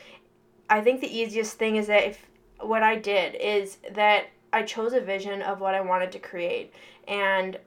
I 0.70 0.80
think 0.80 1.00
the 1.00 1.16
easiest 1.16 1.58
thing 1.58 1.76
is 1.76 1.86
that 1.88 2.04
if 2.04 2.26
what 2.60 2.82
I 2.82 2.96
did 2.96 3.34
is 3.34 3.76
that 3.92 4.26
I 4.52 4.62
chose 4.62 4.92
a 4.92 5.00
vision 5.00 5.42
of 5.42 5.60
what 5.60 5.74
I 5.74 5.80
wanted 5.80 6.12
to 6.12 6.18
create. 6.18 6.72
And 7.06 7.58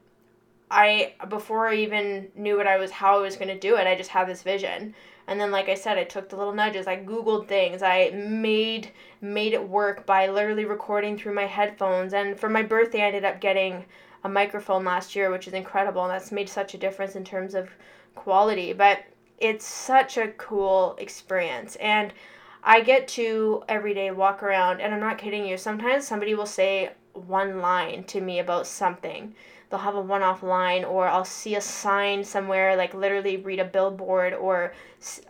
I, 0.69 1.13
before 1.29 1.67
I 1.67 1.75
even 1.75 2.29
knew 2.35 2.57
what 2.57 2.67
I 2.67 2.77
was, 2.77 2.91
how 2.91 3.17
I 3.17 3.21
was 3.21 3.35
going 3.35 3.49
to 3.49 3.59
do 3.59 3.75
it, 3.75 3.87
I 3.87 3.95
just 3.95 4.09
had 4.09 4.27
this 4.27 4.41
vision. 4.41 4.95
And 5.27 5.39
then, 5.39 5.51
like 5.51 5.69
I 5.69 5.75
said, 5.75 5.97
I 5.97 6.03
took 6.03 6.29
the 6.29 6.35
little 6.35 6.53
nudges. 6.53 6.87
I 6.87 6.97
Googled 6.97 7.47
things. 7.47 7.83
I 7.83 8.09
made 8.11 8.91
made 9.21 9.53
it 9.53 9.69
work 9.69 10.05
by 10.05 10.27
literally 10.27 10.65
recording 10.65 11.17
through 11.17 11.35
my 11.35 11.45
headphones. 11.45 12.13
And 12.13 12.39
for 12.39 12.49
my 12.49 12.63
birthday, 12.63 13.03
I 13.03 13.07
ended 13.07 13.25
up 13.25 13.39
getting 13.39 13.85
a 14.23 14.29
microphone 14.29 14.83
last 14.83 15.15
year, 15.15 15.31
which 15.31 15.47
is 15.47 15.53
incredible. 15.53 16.03
And 16.03 16.11
that's 16.11 16.31
made 16.31 16.49
such 16.49 16.73
a 16.73 16.77
difference 16.77 17.15
in 17.15 17.23
terms 17.23 17.53
of 17.53 17.69
quality, 18.15 18.73
but 18.73 19.03
it's 19.37 19.65
such 19.65 20.17
a 20.17 20.29
cool 20.29 20.95
experience. 20.99 21.75
And 21.77 22.13
I 22.63 22.81
get 22.81 23.07
to 23.09 23.63
every 23.67 23.93
day 23.93 24.11
walk 24.11 24.43
around, 24.43 24.81
and 24.81 24.93
I'm 24.93 24.99
not 24.99 25.17
kidding 25.17 25.45
you. 25.45 25.57
Sometimes 25.57 26.07
somebody 26.07 26.35
will 26.35 26.45
say 26.45 26.91
one 27.13 27.59
line 27.59 28.03
to 28.05 28.21
me 28.21 28.39
about 28.39 28.67
something. 28.67 29.33
They'll 29.69 29.79
have 29.79 29.95
a 29.95 30.01
one 30.01 30.21
off 30.21 30.43
line, 30.43 30.83
or 30.83 31.07
I'll 31.07 31.25
see 31.25 31.55
a 31.55 31.61
sign 31.61 32.23
somewhere, 32.23 32.75
like 32.75 32.93
literally 32.93 33.37
read 33.37 33.59
a 33.59 33.65
billboard, 33.65 34.33
or 34.33 34.73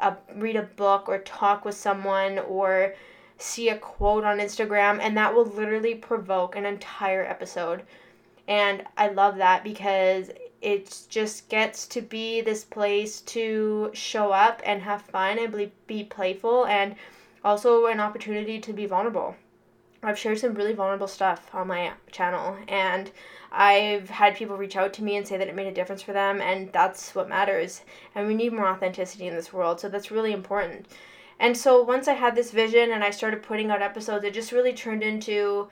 a, 0.02 0.16
read 0.36 0.56
a 0.56 0.64
book, 0.64 1.08
or 1.08 1.20
talk 1.20 1.64
with 1.64 1.76
someone, 1.76 2.40
or 2.40 2.96
see 3.38 3.70
a 3.70 3.78
quote 3.78 4.24
on 4.24 4.40
Instagram, 4.40 5.00
and 5.00 5.16
that 5.16 5.34
will 5.34 5.46
literally 5.46 5.96
provoke 5.96 6.56
an 6.56 6.66
entire 6.66 7.24
episode. 7.24 7.84
And 8.48 8.84
I 8.98 9.08
love 9.08 9.38
that 9.38 9.64
because 9.64 10.32
it 10.62 11.06
just 11.10 11.50
gets 11.50 11.88
to 11.88 12.02
be 12.02 12.42
this 12.42 12.64
place 12.64 13.22
to 13.22 13.90
show 13.94 14.32
up 14.32 14.62
and 14.66 14.82
have 14.82 15.02
fun 15.02 15.40
and 15.40 15.72
be 15.88 16.04
playful 16.04 16.66
and 16.66 16.96
also 17.44 17.86
an 17.88 18.00
opportunity 18.00 18.60
to 18.60 18.74
be 18.74 18.86
vulnerable. 18.86 19.36
I've 20.04 20.18
shared 20.18 20.40
some 20.40 20.56
really 20.56 20.74
vulnerable 20.74 21.08
stuff 21.08 21.54
on 21.54 21.68
my 21.68 21.94
channel 22.12 22.58
and 22.68 23.12
I've 23.52 24.10
had 24.10 24.36
people 24.36 24.58
reach 24.58 24.76
out 24.76 24.94
to 24.94 25.04
me 25.04 25.16
and 25.16 25.28
say 25.28 25.38
that 25.38 25.48
it 25.48 25.56
made 25.56 25.68
a 25.68 25.74
difference 25.74 26.02
for 26.02 26.14
them 26.14 26.42
and 26.42 26.72
that's 26.74 27.14
what 27.14 27.30
matters. 27.30 27.82
And 28.16 28.28
we 28.28 28.34
need 28.34 28.54
more 28.54 28.68
authenticity 28.68 29.28
in 29.28 29.36
this 29.36 29.54
world, 29.54 29.80
so 29.80 29.90
that's 29.90 30.10
really 30.10 30.32
important. 30.32 30.88
And 31.40 31.56
so 31.56 31.82
once 31.82 32.08
I 32.08 32.14
had 32.14 32.36
this 32.36 32.52
vision 32.52 32.92
and 32.92 33.04
I 33.04 33.12
started 33.12 33.44
putting 33.44 33.70
out 33.70 33.82
episodes, 33.82 34.26
it 34.26 34.34
just 34.34 34.52
really 34.52 34.74
turned 34.74 35.04
into 35.04 35.70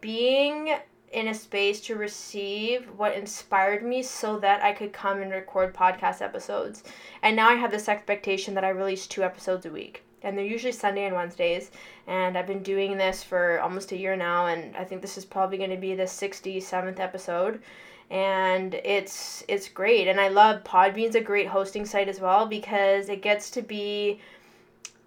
being 0.00 0.74
in 1.12 1.28
a 1.28 1.34
space 1.34 1.80
to 1.82 1.96
receive 1.96 2.86
what 2.96 3.14
inspired 3.14 3.82
me 3.82 4.02
so 4.02 4.38
that 4.38 4.62
I 4.62 4.72
could 4.72 4.92
come 4.92 5.22
and 5.22 5.30
record 5.30 5.74
podcast 5.74 6.20
episodes. 6.20 6.82
And 7.22 7.36
now 7.36 7.48
I 7.48 7.54
have 7.54 7.70
this 7.70 7.88
expectation 7.88 8.54
that 8.54 8.64
I 8.64 8.70
release 8.70 9.06
two 9.06 9.22
episodes 9.22 9.64
a 9.64 9.70
week. 9.70 10.02
And 10.24 10.36
they're 10.36 10.44
usually 10.44 10.72
Sunday 10.72 11.04
and 11.04 11.14
Wednesdays. 11.14 11.70
And 12.06 12.36
I've 12.36 12.46
been 12.46 12.62
doing 12.62 12.98
this 12.98 13.22
for 13.22 13.60
almost 13.60 13.92
a 13.92 13.96
year 13.96 14.16
now. 14.16 14.46
And 14.46 14.76
I 14.76 14.84
think 14.84 15.02
this 15.02 15.16
is 15.16 15.24
probably 15.24 15.58
going 15.58 15.70
to 15.70 15.76
be 15.76 15.94
the 15.94 16.04
67th 16.04 16.98
episode. 16.98 17.62
And 18.10 18.74
it's 18.74 19.44
it's 19.48 19.68
great. 19.68 20.08
And 20.08 20.20
I 20.20 20.28
love 20.28 20.64
Podbean's 20.64 21.14
a 21.14 21.20
great 21.20 21.46
hosting 21.46 21.86
site 21.86 22.08
as 22.08 22.20
well 22.20 22.46
because 22.46 23.08
it 23.08 23.22
gets 23.22 23.50
to 23.50 23.62
be 23.62 24.20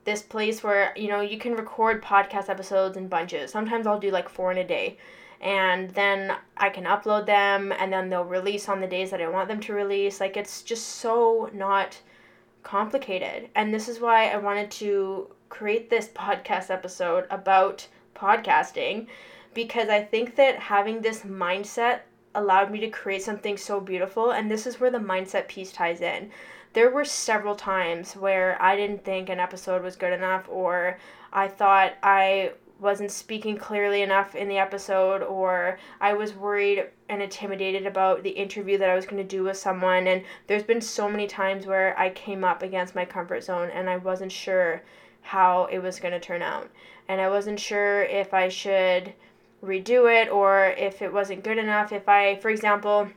this 0.05 0.21
place 0.21 0.63
where 0.63 0.93
you 0.95 1.09
know 1.09 1.19
you 1.19 1.37
can 1.37 1.53
record 1.53 2.01
podcast 2.01 2.49
episodes 2.49 2.95
in 2.95 3.07
bunches. 3.07 3.51
Sometimes 3.51 3.85
I'll 3.85 3.99
do 3.99 4.09
like 4.09 4.29
four 4.29 4.51
in 4.51 4.57
a 4.57 4.63
day 4.65 4.97
and 5.41 5.89
then 5.91 6.35
I 6.55 6.69
can 6.69 6.85
upload 6.85 7.25
them 7.25 7.71
and 7.77 7.91
then 7.93 8.09
they'll 8.09 8.23
release 8.23 8.67
on 8.69 8.81
the 8.81 8.87
days 8.87 9.11
that 9.11 9.21
I 9.21 9.27
want 9.27 9.47
them 9.47 9.59
to 9.61 9.73
release. 9.73 10.19
Like 10.19 10.37
it's 10.37 10.63
just 10.63 10.85
so 10.85 11.49
not 11.53 11.97
complicated. 12.67 13.47
And 13.55 13.73
this 13.73 13.87
is 13.87 14.01
why 14.01 14.27
I 14.27 14.37
wanted 14.37 14.69
to 14.71 15.27
create 15.47 15.89
this 15.89 16.09
podcast 16.09 16.69
episode 16.69 17.25
about 17.29 17.87
podcasting 18.13 19.07
because 19.53 19.87
I 19.87 20.03
think 20.03 20.35
that 20.35 20.59
having 20.59 21.01
this 21.01 21.21
mindset 21.21 22.01
allowed 22.35 22.69
me 22.69 22.81
to 22.81 22.89
create 22.89 23.23
something 23.23 23.55
so 23.55 23.79
beautiful 23.79 24.31
and 24.31 24.51
this 24.51 24.67
is 24.67 24.81
where 24.81 24.91
the 24.91 24.97
mindset 24.97 25.47
piece 25.47 25.71
ties 25.71 26.01
in. 26.01 26.29
There 26.73 26.91
were 26.91 27.05
several 27.05 27.55
times 27.55 28.17
where 28.17 28.61
I 28.61 28.75
didn't 28.75 29.05
think 29.05 29.29
an 29.29 29.39
episode 29.39 29.81
was 29.81 29.95
good 29.95 30.11
enough 30.11 30.45
or 30.49 30.97
I 31.31 31.47
thought 31.47 31.93
I 32.03 32.51
wasn't 32.79 33.11
speaking 33.11 33.57
clearly 33.57 34.01
enough 34.01 34.35
in 34.35 34.47
the 34.47 34.57
episode 34.57 35.23
or 35.23 35.79
I 35.99 36.13
was 36.13 36.33
worried 36.33 36.85
and 37.09 37.21
intimidated 37.21 37.87
about 37.87 38.23
the 38.23 38.29
interview 38.29 38.77
that 38.77 38.89
I 38.89 38.95
was 38.95 39.05
going 39.05 39.21
to 39.21 39.27
do 39.27 39.43
with 39.43 39.57
someone. 39.57 40.07
And 40.07 40.23
there's 40.45 40.63
been 40.63 40.81
so 40.81 41.09
many 41.09 41.27
times 41.27 41.65
where 41.65 41.97
I 41.97 42.09
came 42.11 42.43
up 42.43 42.61
against 42.61 42.95
my 42.95 43.05
comfort 43.05 43.43
zone 43.43 43.69
and 43.71 43.89
I 43.89 43.97
wasn't 43.97 44.31
sure 44.31 44.83
how 45.21 45.65
it 45.65 45.79
was 45.79 45.99
going 45.99 46.13
to 46.13 46.19
turn 46.19 46.41
out. 46.41 46.69
And 47.07 47.19
I 47.19 47.29
wasn't 47.29 47.59
sure 47.59 48.03
if 48.03 48.33
I 48.33 48.49
should 48.49 49.13
redo 49.63 50.11
it 50.21 50.29
or 50.29 50.75
if 50.77 51.01
it 51.01 51.11
wasn't 51.11 51.43
good 51.43 51.57
enough. 51.57 51.91
If 51.91 52.07
I 52.07 52.35
for 52.35 52.49
example 52.49 53.09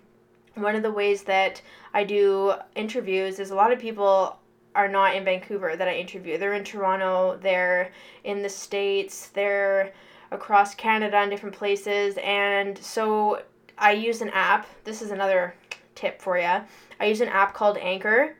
one 0.55 0.75
of 0.75 0.83
the 0.83 0.91
ways 0.91 1.23
that 1.25 1.63
I 1.95 2.05
do 2.05 2.55
interviews 2.75 3.39
is 3.39 3.51
a 3.51 3.55
lot 3.55 3.73
of 3.73 3.79
people 3.79 4.40
are 4.75 4.89
not 4.89 5.15
in 5.15 5.25
Vancouver 5.25 5.77
that 5.77 5.89
I 5.89 5.95
interview. 5.95 6.39
They're 6.39 6.55
in 6.55 6.65
Toronto, 6.65 7.39
they're 7.43 7.93
in 8.25 8.43
the 8.43 8.49
States, 8.49 9.29
they're 9.29 9.93
across 10.31 10.75
Canada 10.75 11.23
in 11.23 11.31
different 11.31 11.55
places. 11.55 12.17
And 12.23 12.79
so 12.79 13.43
I 13.79 13.93
use 13.93 14.21
an 14.21 14.31
app. 14.31 14.67
This 14.85 15.03
is 15.03 15.11
another 15.11 15.55
tip 15.95 16.21
for 16.21 16.39
you. 16.39 16.61
I 17.01 17.05
use 17.07 17.21
an 17.21 17.29
app 17.29 17.55
called 17.55 17.79
Anchor, 17.79 18.37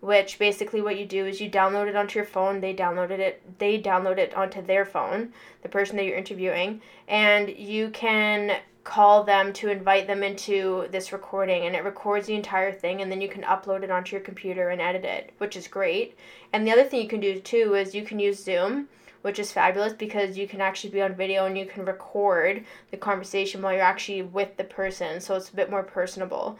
which 0.00 0.38
basically 0.38 0.80
what 0.80 0.98
you 0.98 1.06
do 1.06 1.26
is 1.26 1.40
you 1.40 1.50
download 1.50 1.88
it 1.88 1.96
onto 1.96 2.18
your 2.18 2.26
phone. 2.26 2.60
They 2.60 2.74
downloaded 2.74 3.18
it. 3.18 3.58
They 3.58 3.80
download 3.80 4.18
it 4.18 4.34
onto 4.34 4.62
their 4.62 4.84
phone, 4.84 5.32
the 5.62 5.68
person 5.68 5.96
that 5.96 6.04
you're 6.04 6.16
interviewing, 6.16 6.80
and 7.08 7.48
you 7.48 7.90
can 7.90 8.58
call 8.88 9.22
them 9.22 9.52
to 9.52 9.68
invite 9.68 10.06
them 10.06 10.22
into 10.22 10.88
this 10.90 11.12
recording 11.12 11.66
and 11.66 11.76
it 11.76 11.84
records 11.84 12.26
the 12.26 12.34
entire 12.34 12.72
thing 12.72 13.02
and 13.02 13.12
then 13.12 13.20
you 13.20 13.28
can 13.28 13.42
upload 13.42 13.82
it 13.82 13.90
onto 13.90 14.16
your 14.16 14.24
computer 14.24 14.70
and 14.70 14.80
edit 14.80 15.04
it 15.04 15.30
which 15.36 15.56
is 15.56 15.68
great 15.68 16.16
and 16.54 16.66
the 16.66 16.70
other 16.70 16.84
thing 16.84 17.02
you 17.02 17.08
can 17.08 17.20
do 17.20 17.38
too 17.38 17.74
is 17.74 17.94
you 17.94 18.02
can 18.02 18.18
use 18.18 18.42
zoom 18.42 18.88
which 19.20 19.38
is 19.38 19.52
fabulous 19.52 19.92
because 19.92 20.38
you 20.38 20.48
can 20.48 20.62
actually 20.62 20.88
be 20.88 21.02
on 21.02 21.14
video 21.14 21.44
and 21.44 21.58
you 21.58 21.66
can 21.66 21.84
record 21.84 22.64
the 22.90 22.96
conversation 22.96 23.60
while 23.60 23.74
you're 23.74 23.82
actually 23.82 24.22
with 24.22 24.56
the 24.56 24.64
person 24.64 25.20
so 25.20 25.36
it's 25.36 25.50
a 25.50 25.56
bit 25.56 25.68
more 25.68 25.82
personable 25.82 26.58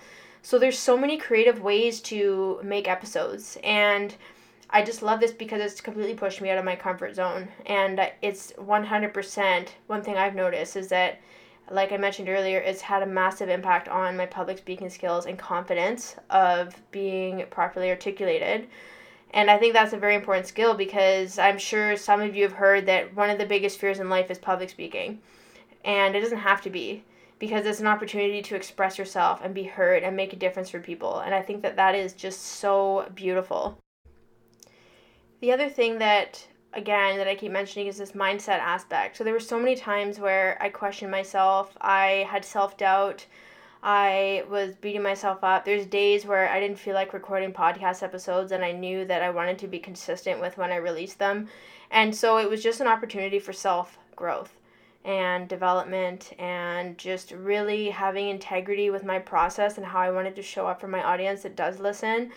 so 0.49 0.59
there's 0.59 0.79
so 0.79 0.97
many 0.97 1.19
creative 1.19 1.61
ways 1.61 2.01
to 2.01 2.59
make 2.65 2.89
episodes 2.89 3.59
and 3.63 4.15
I 4.71 4.83
just 4.83 5.03
love 5.03 5.21
this 5.21 5.31
because 5.31 5.61
it's 5.61 5.83
completely 5.83 6.15
pushed 6.15 6.41
me 6.41 6.49
out 6.49 6.57
of 6.57 6.65
my 6.65 6.75
comfort 6.75 7.15
zone. 7.15 7.49
And 7.67 8.01
it's 8.23 8.53
100% 8.53 9.69
one 9.89 10.03
thing 10.03 10.17
I've 10.17 10.35
noticed 10.35 10.75
is 10.75 10.89
that, 10.89 11.21
like 11.71 11.93
I 11.93 11.99
mentioned 11.99 12.31
earlier, 12.31 12.61
it's 12.61 12.81
had 12.81 13.03
a 13.03 13.07
massive 13.07 13.51
impact 13.51 13.89
on 13.89 14.17
my 14.17 14.25
public 14.25 14.57
speaking 14.57 14.89
skills 14.89 15.27
and 15.27 15.39
confidence 15.39 16.17
of 16.31 16.75
being 16.93 17.45
properly 17.51 17.91
articulated. 17.91 18.69
And 19.35 19.51
I 19.51 19.59
think 19.59 19.75
that's 19.75 19.93
a 19.93 19.99
very 19.99 20.15
important 20.15 20.47
skill 20.47 20.73
because 20.73 21.39
I'm 21.39 21.59
sure 21.59 21.95
some 21.95 22.23
of 22.23 22.35
you 22.35 22.45
have 22.45 22.55
heard 22.55 22.87
that 22.87 23.15
one 23.15 23.29
of 23.29 23.37
the 23.37 23.45
biggest 23.45 23.79
fears 23.79 24.01
in 24.01 24.09
life 24.09 24.31
is 24.31 24.39
public 24.39 24.71
speaking. 24.71 25.21
And 25.85 26.17
it 26.17 26.23
doesn't 26.23 26.39
have 26.39 26.63
to 26.63 26.71
be 26.71 27.05
because 27.39 27.67
it's 27.67 27.81
an 27.81 27.87
opportunity 27.87 28.43
to 28.43 28.57
express 28.57 28.99
yourself 28.99 29.41
and 29.43 29.55
be 29.55 29.65
heard 29.65 30.03
and 30.03 30.17
make 30.17 30.33
a 30.33 30.37
difference 30.37 30.71
for 30.71 30.81
people. 30.81 31.21
And 31.21 31.35
I 31.35 31.43
think 31.43 31.63
that 31.63 31.77
that 31.77 31.95
is 31.95 32.13
just 32.13 32.41
so 32.41 33.09
beautiful. 33.15 33.79
The 35.41 35.53
other 35.53 35.69
thing 35.69 35.99
that 35.99 36.47
again 36.75 37.17
that 37.17 37.29
I 37.29 37.35
keep 37.35 37.53
mentioning 37.53 37.87
is 37.87 37.97
this 37.97 38.13
mindset 38.13 38.59
aspect. 38.59 39.17
So 39.17 39.25
there 39.25 39.33
were 39.33 39.41
so 39.41 39.59
many 39.59 39.75
times 39.75 40.19
where 40.19 40.59
I 40.61 40.69
questioned 40.69 41.11
myself, 41.11 41.77
I 41.81 42.27
had 42.29 42.45
self-doubt, 42.45 43.25
I 43.83 44.45
was 44.51 44.75
beating 44.75 45.03
myself 45.03 45.45
up. 45.45 45.65
There's 45.65 45.87
days 45.87 46.27
where 46.27 46.51
I 46.51 46.59
didn't 46.59 46.79
feel 46.79 46.95
like 46.95 47.13
recording 47.13 47.53
podcast 47.53 48.03
episodes 48.03 48.51
and 48.51 48.65
I 48.65 48.73
knew 48.73 49.05
that 49.05 49.23
I 49.23 49.31
wanted 49.31 49.59
to 49.61 49.69
be 49.69 49.79
consistent 49.79 50.41
with 50.41 50.59
when 50.59 50.73
I 50.73 50.77
released 50.77 51.19
them. 51.19 51.49
And 51.91 52.15
so 52.15 52.39
it 52.39 52.51
was 52.51 52.63
just 52.63 52.81
an 52.81 52.89
opportunity 52.89 53.39
for 53.39 53.53
self-growth 53.53 54.58
and 55.05 55.49
development 55.49 56.33
and 56.39 56.99
just 56.99 57.33
really 57.33 57.91
having 57.91 58.29
integrity 58.29 58.91
with 58.91 59.05
my 59.05 59.19
process 59.19 59.79
and 59.79 59.87
how 59.87 60.01
I 60.01 60.11
wanted 60.11 60.37
to 60.37 60.43
show 60.43 60.67
up 60.67 60.81
for 60.81 60.89
my 60.89 61.03
audience 61.03 61.43
that 61.43 61.57
does 61.57 61.79
listen. 61.79 62.31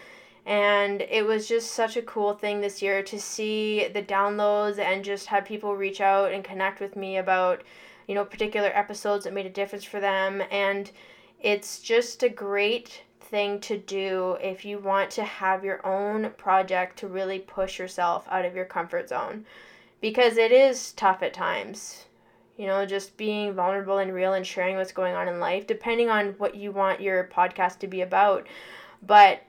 And 0.45 1.01
it 1.01 1.25
was 1.25 1.47
just 1.47 1.71
such 1.71 1.97
a 1.97 2.01
cool 2.01 2.33
thing 2.33 2.61
this 2.61 2.81
year 2.81 3.03
to 3.03 3.19
see 3.19 3.87
the 3.87 4.01
downloads 4.01 4.79
and 4.79 5.03
just 5.03 5.27
have 5.27 5.45
people 5.45 5.75
reach 5.75 6.01
out 6.01 6.31
and 6.31 6.43
connect 6.43 6.79
with 6.79 6.95
me 6.95 7.17
about 7.17 7.61
you 8.07 8.15
know 8.15 8.25
particular 8.25 8.71
episodes 8.73 9.23
that 9.23 9.33
made 9.33 9.45
a 9.45 9.49
difference 9.49 9.83
for 9.83 9.99
them. 9.99 10.41
And 10.49 10.91
it's 11.39 11.79
just 11.79 12.23
a 12.23 12.29
great 12.29 13.03
thing 13.19 13.59
to 13.61 13.77
do 13.77 14.37
if 14.41 14.65
you 14.65 14.79
want 14.79 15.11
to 15.11 15.23
have 15.23 15.63
your 15.63 15.85
own 15.85 16.31
project 16.37 16.97
to 16.99 17.07
really 17.07 17.39
push 17.39 17.79
yourself 17.79 18.25
out 18.29 18.45
of 18.45 18.55
your 18.55 18.65
comfort 18.65 19.09
zone. 19.09 19.45
Because 19.99 20.37
it 20.37 20.51
is 20.51 20.93
tough 20.93 21.21
at 21.21 21.33
times 21.33 22.05
you 22.61 22.67
know 22.67 22.85
just 22.85 23.17
being 23.17 23.53
vulnerable 23.53 23.97
and 23.97 24.13
real 24.13 24.33
and 24.33 24.45
sharing 24.45 24.75
what's 24.77 24.91
going 24.91 25.15
on 25.15 25.27
in 25.27 25.39
life 25.39 25.65
depending 25.65 26.09
on 26.09 26.27
what 26.37 26.55
you 26.55 26.71
want 26.71 27.01
your 27.01 27.29
podcast 27.33 27.79
to 27.79 27.87
be 27.87 28.01
about 28.01 28.47
but 29.01 29.41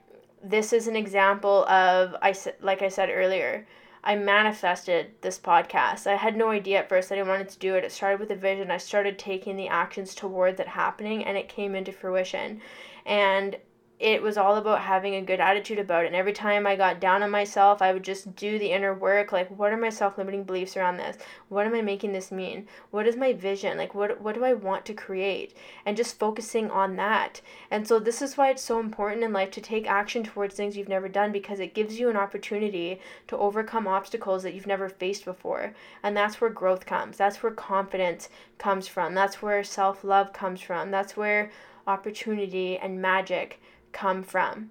this 0.42 0.73
is 0.73 0.88
an 0.88 0.97
example 0.97 1.64
of 1.66 2.16
I 2.21 2.35
like 2.61 2.83
I 2.83 2.88
said 2.88 3.11
earlier. 3.11 3.66
I 4.04 4.16
manifested 4.16 5.12
this 5.21 5.38
podcast. 5.38 6.09
I 6.09 6.16
had 6.16 6.37
no 6.37 6.50
idea 6.50 6.81
at 6.81 6.88
first 6.88 7.09
that 7.09 7.19
I 7.19 7.23
wanted 7.23 7.49
to 7.50 7.59
do 7.59 7.76
it. 7.76 7.85
It 7.85 7.92
started 7.92 8.19
with 8.19 8.33
a 8.33 8.37
vision. 8.37 8.71
I 8.71 8.78
started 8.78 9.16
taking 9.16 9.57
the 9.57 9.69
actions 9.69 10.14
towards 10.16 10.59
it 10.59 10.66
happening 10.66 11.25
and 11.25 11.38
it 11.38 11.49
came 11.49 11.76
into 11.76 11.92
fruition. 11.92 12.61
And 13.07 13.57
it 14.02 14.21
was 14.21 14.37
all 14.37 14.56
about 14.56 14.80
having 14.80 15.14
a 15.14 15.23
good 15.23 15.38
attitude 15.38 15.78
about 15.78 16.02
it. 16.02 16.09
And 16.09 16.16
every 16.16 16.32
time 16.32 16.66
I 16.66 16.75
got 16.75 17.00
down 17.00 17.23
on 17.23 17.30
myself, 17.30 17.80
I 17.80 17.92
would 17.92 18.02
just 18.02 18.35
do 18.35 18.59
the 18.59 18.73
inner 18.73 18.92
work. 18.92 19.30
Like, 19.30 19.49
what 19.56 19.73
are 19.73 19.76
my 19.76 19.90
self 19.90 20.18
limiting 20.18 20.42
beliefs 20.42 20.76
around 20.76 20.97
this? 20.97 21.16
What 21.49 21.66
am 21.66 21.75
I 21.76 21.82
making 21.82 22.12
this 22.12 22.32
mean? 22.32 22.66
What 22.90 23.06
is 23.06 23.14
my 23.14 23.32
vision? 23.32 23.78
Like, 23.78 23.94
what, 23.94 24.21
what 24.21 24.35
do 24.35 24.44
I 24.44 24.54
want 24.54 24.85
to 24.87 24.92
create? 24.92 25.56
And 25.87 25.97
just 25.97 26.18
focusing 26.18 26.68
on 26.68 26.97
that. 26.97 27.42
And 27.71 27.87
so, 27.87 28.00
this 28.00 28.21
is 28.21 28.37
why 28.37 28.50
it's 28.50 28.62
so 28.62 28.80
important 28.80 29.23
in 29.23 29.32
life 29.32 29.52
to 29.52 29.61
take 29.61 29.88
action 29.88 30.25
towards 30.25 30.56
things 30.56 30.76
you've 30.76 30.88
never 30.88 31.09
done 31.09 31.30
because 31.30 31.61
it 31.61 31.73
gives 31.73 32.00
you 32.00 32.11
an 32.11 32.16
opportunity 32.16 33.00
to 33.28 33.38
overcome 33.38 33.87
obstacles 33.87 34.42
that 34.42 34.52
you've 34.52 34.66
never 34.66 34.88
faced 34.88 35.25
before. 35.25 35.75
And 36.02 36.16
that's 36.16 36.40
where 36.40 36.50
growth 36.50 36.87
comes. 36.87 37.18
That's 37.18 37.40
where 37.40 37.52
confidence 37.52 38.28
comes 38.59 38.88
from. 38.88 39.14
That's 39.14 39.40
where 39.40 39.62
self 39.62 40.02
love 40.02 40.32
comes 40.32 40.61
from. 40.61 40.90
That's 40.90 41.16
where 41.16 41.52
opportunity 41.87 42.76
and 42.78 43.00
magic 43.00 43.61
come 43.93 44.23
from. 44.23 44.71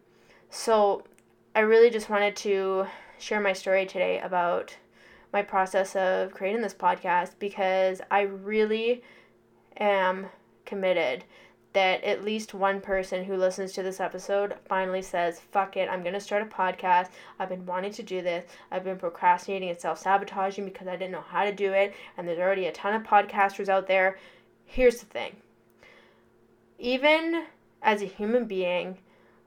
So 0.49 1.03
I 1.55 1.61
really 1.61 1.89
just 1.89 2.09
wanted 2.09 2.35
to 2.37 2.87
share 3.17 3.39
my 3.39 3.53
story 3.53 3.85
today 3.85 4.19
about 4.19 4.75
my 5.31 5.41
process 5.41 5.95
of 5.95 6.33
creating 6.33 6.61
this 6.61 6.73
podcast 6.73 7.31
because 7.39 8.01
I 8.09 8.21
really 8.21 9.03
am 9.77 10.27
committed 10.65 11.23
that 11.73 12.03
at 12.03 12.25
least 12.25 12.53
one 12.53 12.81
person 12.81 13.23
who 13.23 13.37
listens 13.37 13.71
to 13.71 13.83
this 13.83 14.01
episode 14.01 14.55
finally 14.67 15.01
says, 15.01 15.39
fuck 15.39 15.77
it, 15.77 15.87
I'm 15.89 16.03
to 16.03 16.19
start 16.19 16.41
a 16.41 16.45
podcast. 16.45 17.09
I've 17.39 17.47
been 17.47 17.65
wanting 17.65 17.93
to 17.93 18.03
do 18.03 18.21
this. 18.21 18.45
I've 18.71 18.83
been 18.83 18.97
procrastinating 18.97 19.69
and 19.69 19.79
self 19.79 19.99
sabotaging 19.99 20.65
because 20.65 20.87
I 20.87 20.97
didn't 20.97 21.13
know 21.13 21.23
how 21.25 21.45
to 21.45 21.53
do 21.53 21.71
it. 21.71 21.93
And 22.17 22.27
there's 22.27 22.39
already 22.39 22.65
a 22.65 22.73
ton 22.73 22.93
of 22.93 23.03
podcasters 23.03 23.69
out 23.69 23.87
there. 23.87 24.17
Here's 24.65 24.99
the 24.99 25.05
thing 25.05 25.37
even 26.77 27.45
as 27.83 28.01
a 28.01 28.05
human 28.05 28.45
being, 28.45 28.97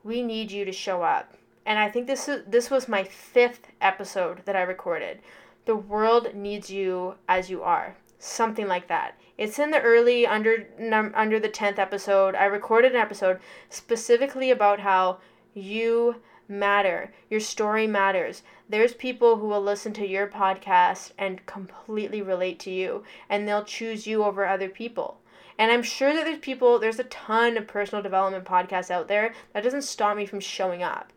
we 0.05 0.23
need 0.23 0.53
you 0.53 0.64
to 0.64 0.73
show 0.73 1.03
up. 1.03 1.35
And 1.67 1.79
I 1.79 1.90
think 1.90 2.07
this 2.07 2.29
is 2.29 2.43
this 2.47 2.71
was 2.71 2.87
my 2.88 3.03
fifth 3.03 3.69
episode 3.81 4.43
that 4.45 4.55
I 4.55 4.62
recorded. 4.62 5.21
The 5.64 5.75
world 5.75 6.35
needs 6.35 6.71
you 6.71 7.14
as 7.27 7.49
you 7.49 7.62
are. 7.62 7.97
Something 8.19 8.69
like 8.69 8.87
that. 8.88 9.19
It's 9.37 9.59
in 9.59 9.71
the 9.71 9.81
early 9.81 10.27
under 10.27 10.69
num, 10.79 11.12
under 11.14 11.40
the 11.40 11.49
10th 11.49 11.79
episode. 11.79 12.35
I 12.35 12.45
recorded 12.45 12.93
an 12.93 13.01
episode 13.01 13.40
specifically 13.71 14.51
about 14.51 14.81
how 14.81 15.19
you 15.55 16.17
matter. 16.47 17.12
Your 17.31 17.40
story 17.40 17.87
matters. 17.87 18.43
There's 18.69 18.95
people 18.95 19.37
who 19.37 19.49
will 19.49 19.62
listen 19.62 19.93
to 19.95 20.07
your 20.07 20.27
podcast 20.27 21.12
and 21.19 21.45
completely 21.47 22.23
relate 22.23 22.59
to 22.61 22.71
you 22.71 23.05
and 23.29 23.49
they'll 23.49 23.64
choose 23.64 24.07
you 24.07 24.23
over 24.23 24.47
other 24.47 24.69
people. 24.69 25.19
And 25.59 25.71
I'm 25.71 25.83
sure 25.83 26.12
that 26.12 26.25
there's 26.25 26.38
people, 26.38 26.79
there's 26.79 26.99
a 26.99 27.05
ton 27.05 27.57
of 27.57 27.67
personal 27.67 28.03
development 28.03 28.45
podcasts 28.45 28.90
out 28.90 29.09
there. 29.09 29.35
That 29.53 29.62
doesn't 29.62 29.83
stop 29.83 30.17
me 30.17 30.27
from 30.27 30.40
showing 30.40 30.83
up. 30.83 31.12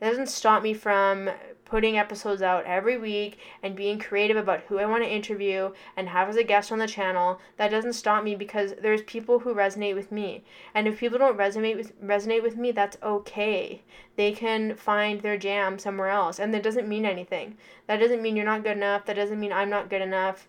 It 0.00 0.04
doesn't 0.04 0.28
stop 0.28 0.62
me 0.62 0.74
from 0.74 1.28
putting 1.64 1.98
episodes 1.98 2.40
out 2.40 2.64
every 2.64 2.96
week 2.96 3.38
and 3.62 3.76
being 3.76 3.98
creative 3.98 4.36
about 4.36 4.60
who 4.68 4.78
I 4.78 4.86
want 4.86 5.04
to 5.04 5.10
interview 5.10 5.72
and 5.96 6.08
have 6.08 6.28
as 6.28 6.36
a 6.36 6.44
guest 6.44 6.72
on 6.72 6.78
the 6.78 6.86
channel. 6.86 7.40
That 7.56 7.70
doesn't 7.70 7.92
stop 7.92 8.24
me 8.24 8.34
because 8.34 8.74
there's 8.80 9.02
people 9.02 9.40
who 9.40 9.54
resonate 9.54 9.94
with 9.94 10.10
me. 10.10 10.44
And 10.72 10.88
if 10.88 10.98
people 10.98 11.18
don't 11.18 11.36
resonate 11.36 11.76
with 11.76 12.00
resonate 12.00 12.42
with 12.42 12.56
me, 12.56 12.72
that's 12.72 12.96
okay. 13.02 13.82
They 14.16 14.32
can 14.32 14.76
find 14.76 15.20
their 15.20 15.36
jam 15.36 15.78
somewhere 15.78 16.08
else. 16.08 16.38
And 16.38 16.54
that 16.54 16.62
doesn't 16.62 16.88
mean 16.88 17.04
anything. 17.04 17.58
That 17.86 17.98
doesn't 17.98 18.22
mean 18.22 18.36
you're 18.36 18.46
not 18.46 18.62
good 18.62 18.76
enough. 18.76 19.04
That 19.04 19.16
doesn't 19.16 19.40
mean 19.40 19.52
I'm 19.52 19.70
not 19.70 19.90
good 19.90 20.02
enough 20.02 20.48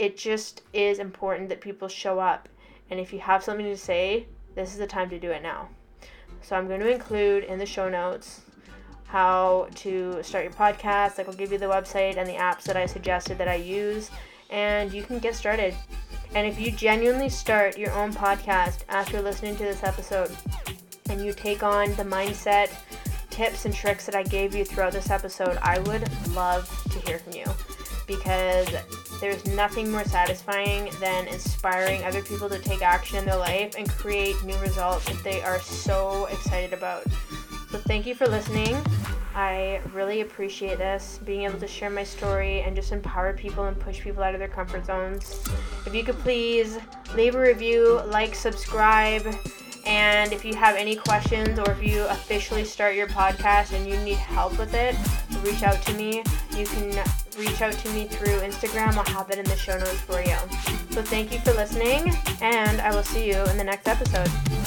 it 0.00 0.16
just 0.16 0.62
is 0.72 0.98
important 0.98 1.50
that 1.50 1.60
people 1.60 1.86
show 1.86 2.18
up. 2.18 2.48
And 2.88 2.98
if 2.98 3.12
you 3.12 3.18
have 3.18 3.44
something 3.44 3.66
to 3.66 3.76
say, 3.76 4.26
this 4.54 4.72
is 4.72 4.78
the 4.78 4.86
time 4.86 5.10
to 5.10 5.18
do 5.18 5.30
it 5.30 5.42
now. 5.42 5.68
So 6.40 6.56
I'm 6.56 6.66
going 6.68 6.80
to 6.80 6.90
include 6.90 7.44
in 7.44 7.58
the 7.58 7.66
show 7.66 7.90
notes 7.90 8.40
how 9.04 9.68
to 9.74 10.22
start 10.22 10.44
your 10.44 10.54
podcast. 10.54 11.18
Like 11.18 11.28
I'll 11.28 11.34
give 11.34 11.52
you 11.52 11.58
the 11.58 11.66
website 11.66 12.16
and 12.16 12.26
the 12.26 12.32
apps 12.32 12.62
that 12.62 12.78
I 12.78 12.86
suggested 12.86 13.36
that 13.36 13.48
I 13.48 13.56
use, 13.56 14.10
and 14.48 14.90
you 14.90 15.02
can 15.02 15.18
get 15.18 15.34
started. 15.34 15.74
And 16.34 16.46
if 16.46 16.58
you 16.58 16.72
genuinely 16.72 17.28
start 17.28 17.76
your 17.76 17.92
own 17.92 18.14
podcast 18.14 18.84
after 18.88 19.20
listening 19.20 19.54
to 19.56 19.64
this 19.64 19.82
episode, 19.82 20.34
and 21.10 21.22
you 21.22 21.34
take 21.34 21.62
on 21.62 21.90
the 21.96 22.04
mindset 22.04 22.70
tips 23.28 23.66
and 23.66 23.74
tricks 23.74 24.06
that 24.06 24.14
I 24.14 24.22
gave 24.22 24.54
you 24.54 24.64
throughout 24.64 24.92
this 24.92 25.10
episode, 25.10 25.58
I 25.60 25.78
would 25.80 26.08
love 26.30 26.68
to 26.90 26.98
hear 27.00 27.18
from 27.18 27.34
you 27.34 27.44
because 28.06 28.68
there's 29.20 29.44
nothing 29.46 29.90
more 29.90 30.04
satisfying 30.04 30.90
than 30.98 31.28
inspiring 31.28 32.02
other 32.04 32.22
people 32.22 32.48
to 32.48 32.58
take 32.58 32.82
action 32.82 33.18
in 33.18 33.24
their 33.24 33.36
life 33.36 33.74
and 33.76 33.88
create 33.90 34.42
new 34.44 34.56
results 34.58 35.04
that 35.06 35.22
they 35.22 35.42
are 35.42 35.60
so 35.60 36.26
excited 36.26 36.72
about. 36.72 37.04
So, 37.70 37.78
thank 37.78 38.06
you 38.06 38.14
for 38.14 38.26
listening. 38.26 38.76
I 39.34 39.80
really 39.92 40.22
appreciate 40.22 40.78
this, 40.78 41.20
being 41.24 41.42
able 41.42 41.58
to 41.60 41.68
share 41.68 41.90
my 41.90 42.02
story 42.02 42.62
and 42.62 42.74
just 42.74 42.90
empower 42.90 43.32
people 43.32 43.64
and 43.64 43.78
push 43.78 44.00
people 44.00 44.22
out 44.24 44.34
of 44.34 44.40
their 44.40 44.48
comfort 44.48 44.86
zones. 44.86 45.44
If 45.86 45.94
you 45.94 46.02
could 46.02 46.18
please 46.18 46.78
leave 47.14 47.36
a 47.36 47.40
review, 47.40 48.00
like, 48.06 48.34
subscribe, 48.34 49.22
and 49.86 50.32
if 50.32 50.44
you 50.44 50.54
have 50.54 50.76
any 50.76 50.96
questions 50.96 51.58
or 51.58 51.70
if 51.70 51.82
you 51.82 52.04
officially 52.08 52.64
start 52.64 52.94
your 52.94 53.08
podcast 53.08 53.72
and 53.72 53.88
you 53.88 53.96
need 53.98 54.16
help 54.16 54.58
with 54.58 54.74
it, 54.74 54.96
reach 55.42 55.62
out 55.62 55.80
to 55.82 55.94
me. 55.94 56.22
You 56.56 56.66
can 56.66 57.02
reach 57.38 57.62
out 57.62 57.72
to 57.72 57.90
me 57.90 58.06
through 58.06 58.38
Instagram. 58.40 58.96
I'll 58.96 59.14
have 59.14 59.30
it 59.30 59.38
in 59.38 59.44
the 59.44 59.56
show 59.56 59.78
notes 59.78 60.00
for 60.00 60.20
you. 60.20 60.36
So 60.90 61.02
thank 61.02 61.32
you 61.32 61.40
for 61.40 61.52
listening, 61.52 62.14
and 62.40 62.80
I 62.80 62.94
will 62.94 63.02
see 63.02 63.28
you 63.28 63.42
in 63.44 63.56
the 63.56 63.64
next 63.64 63.88
episode. 63.88 64.59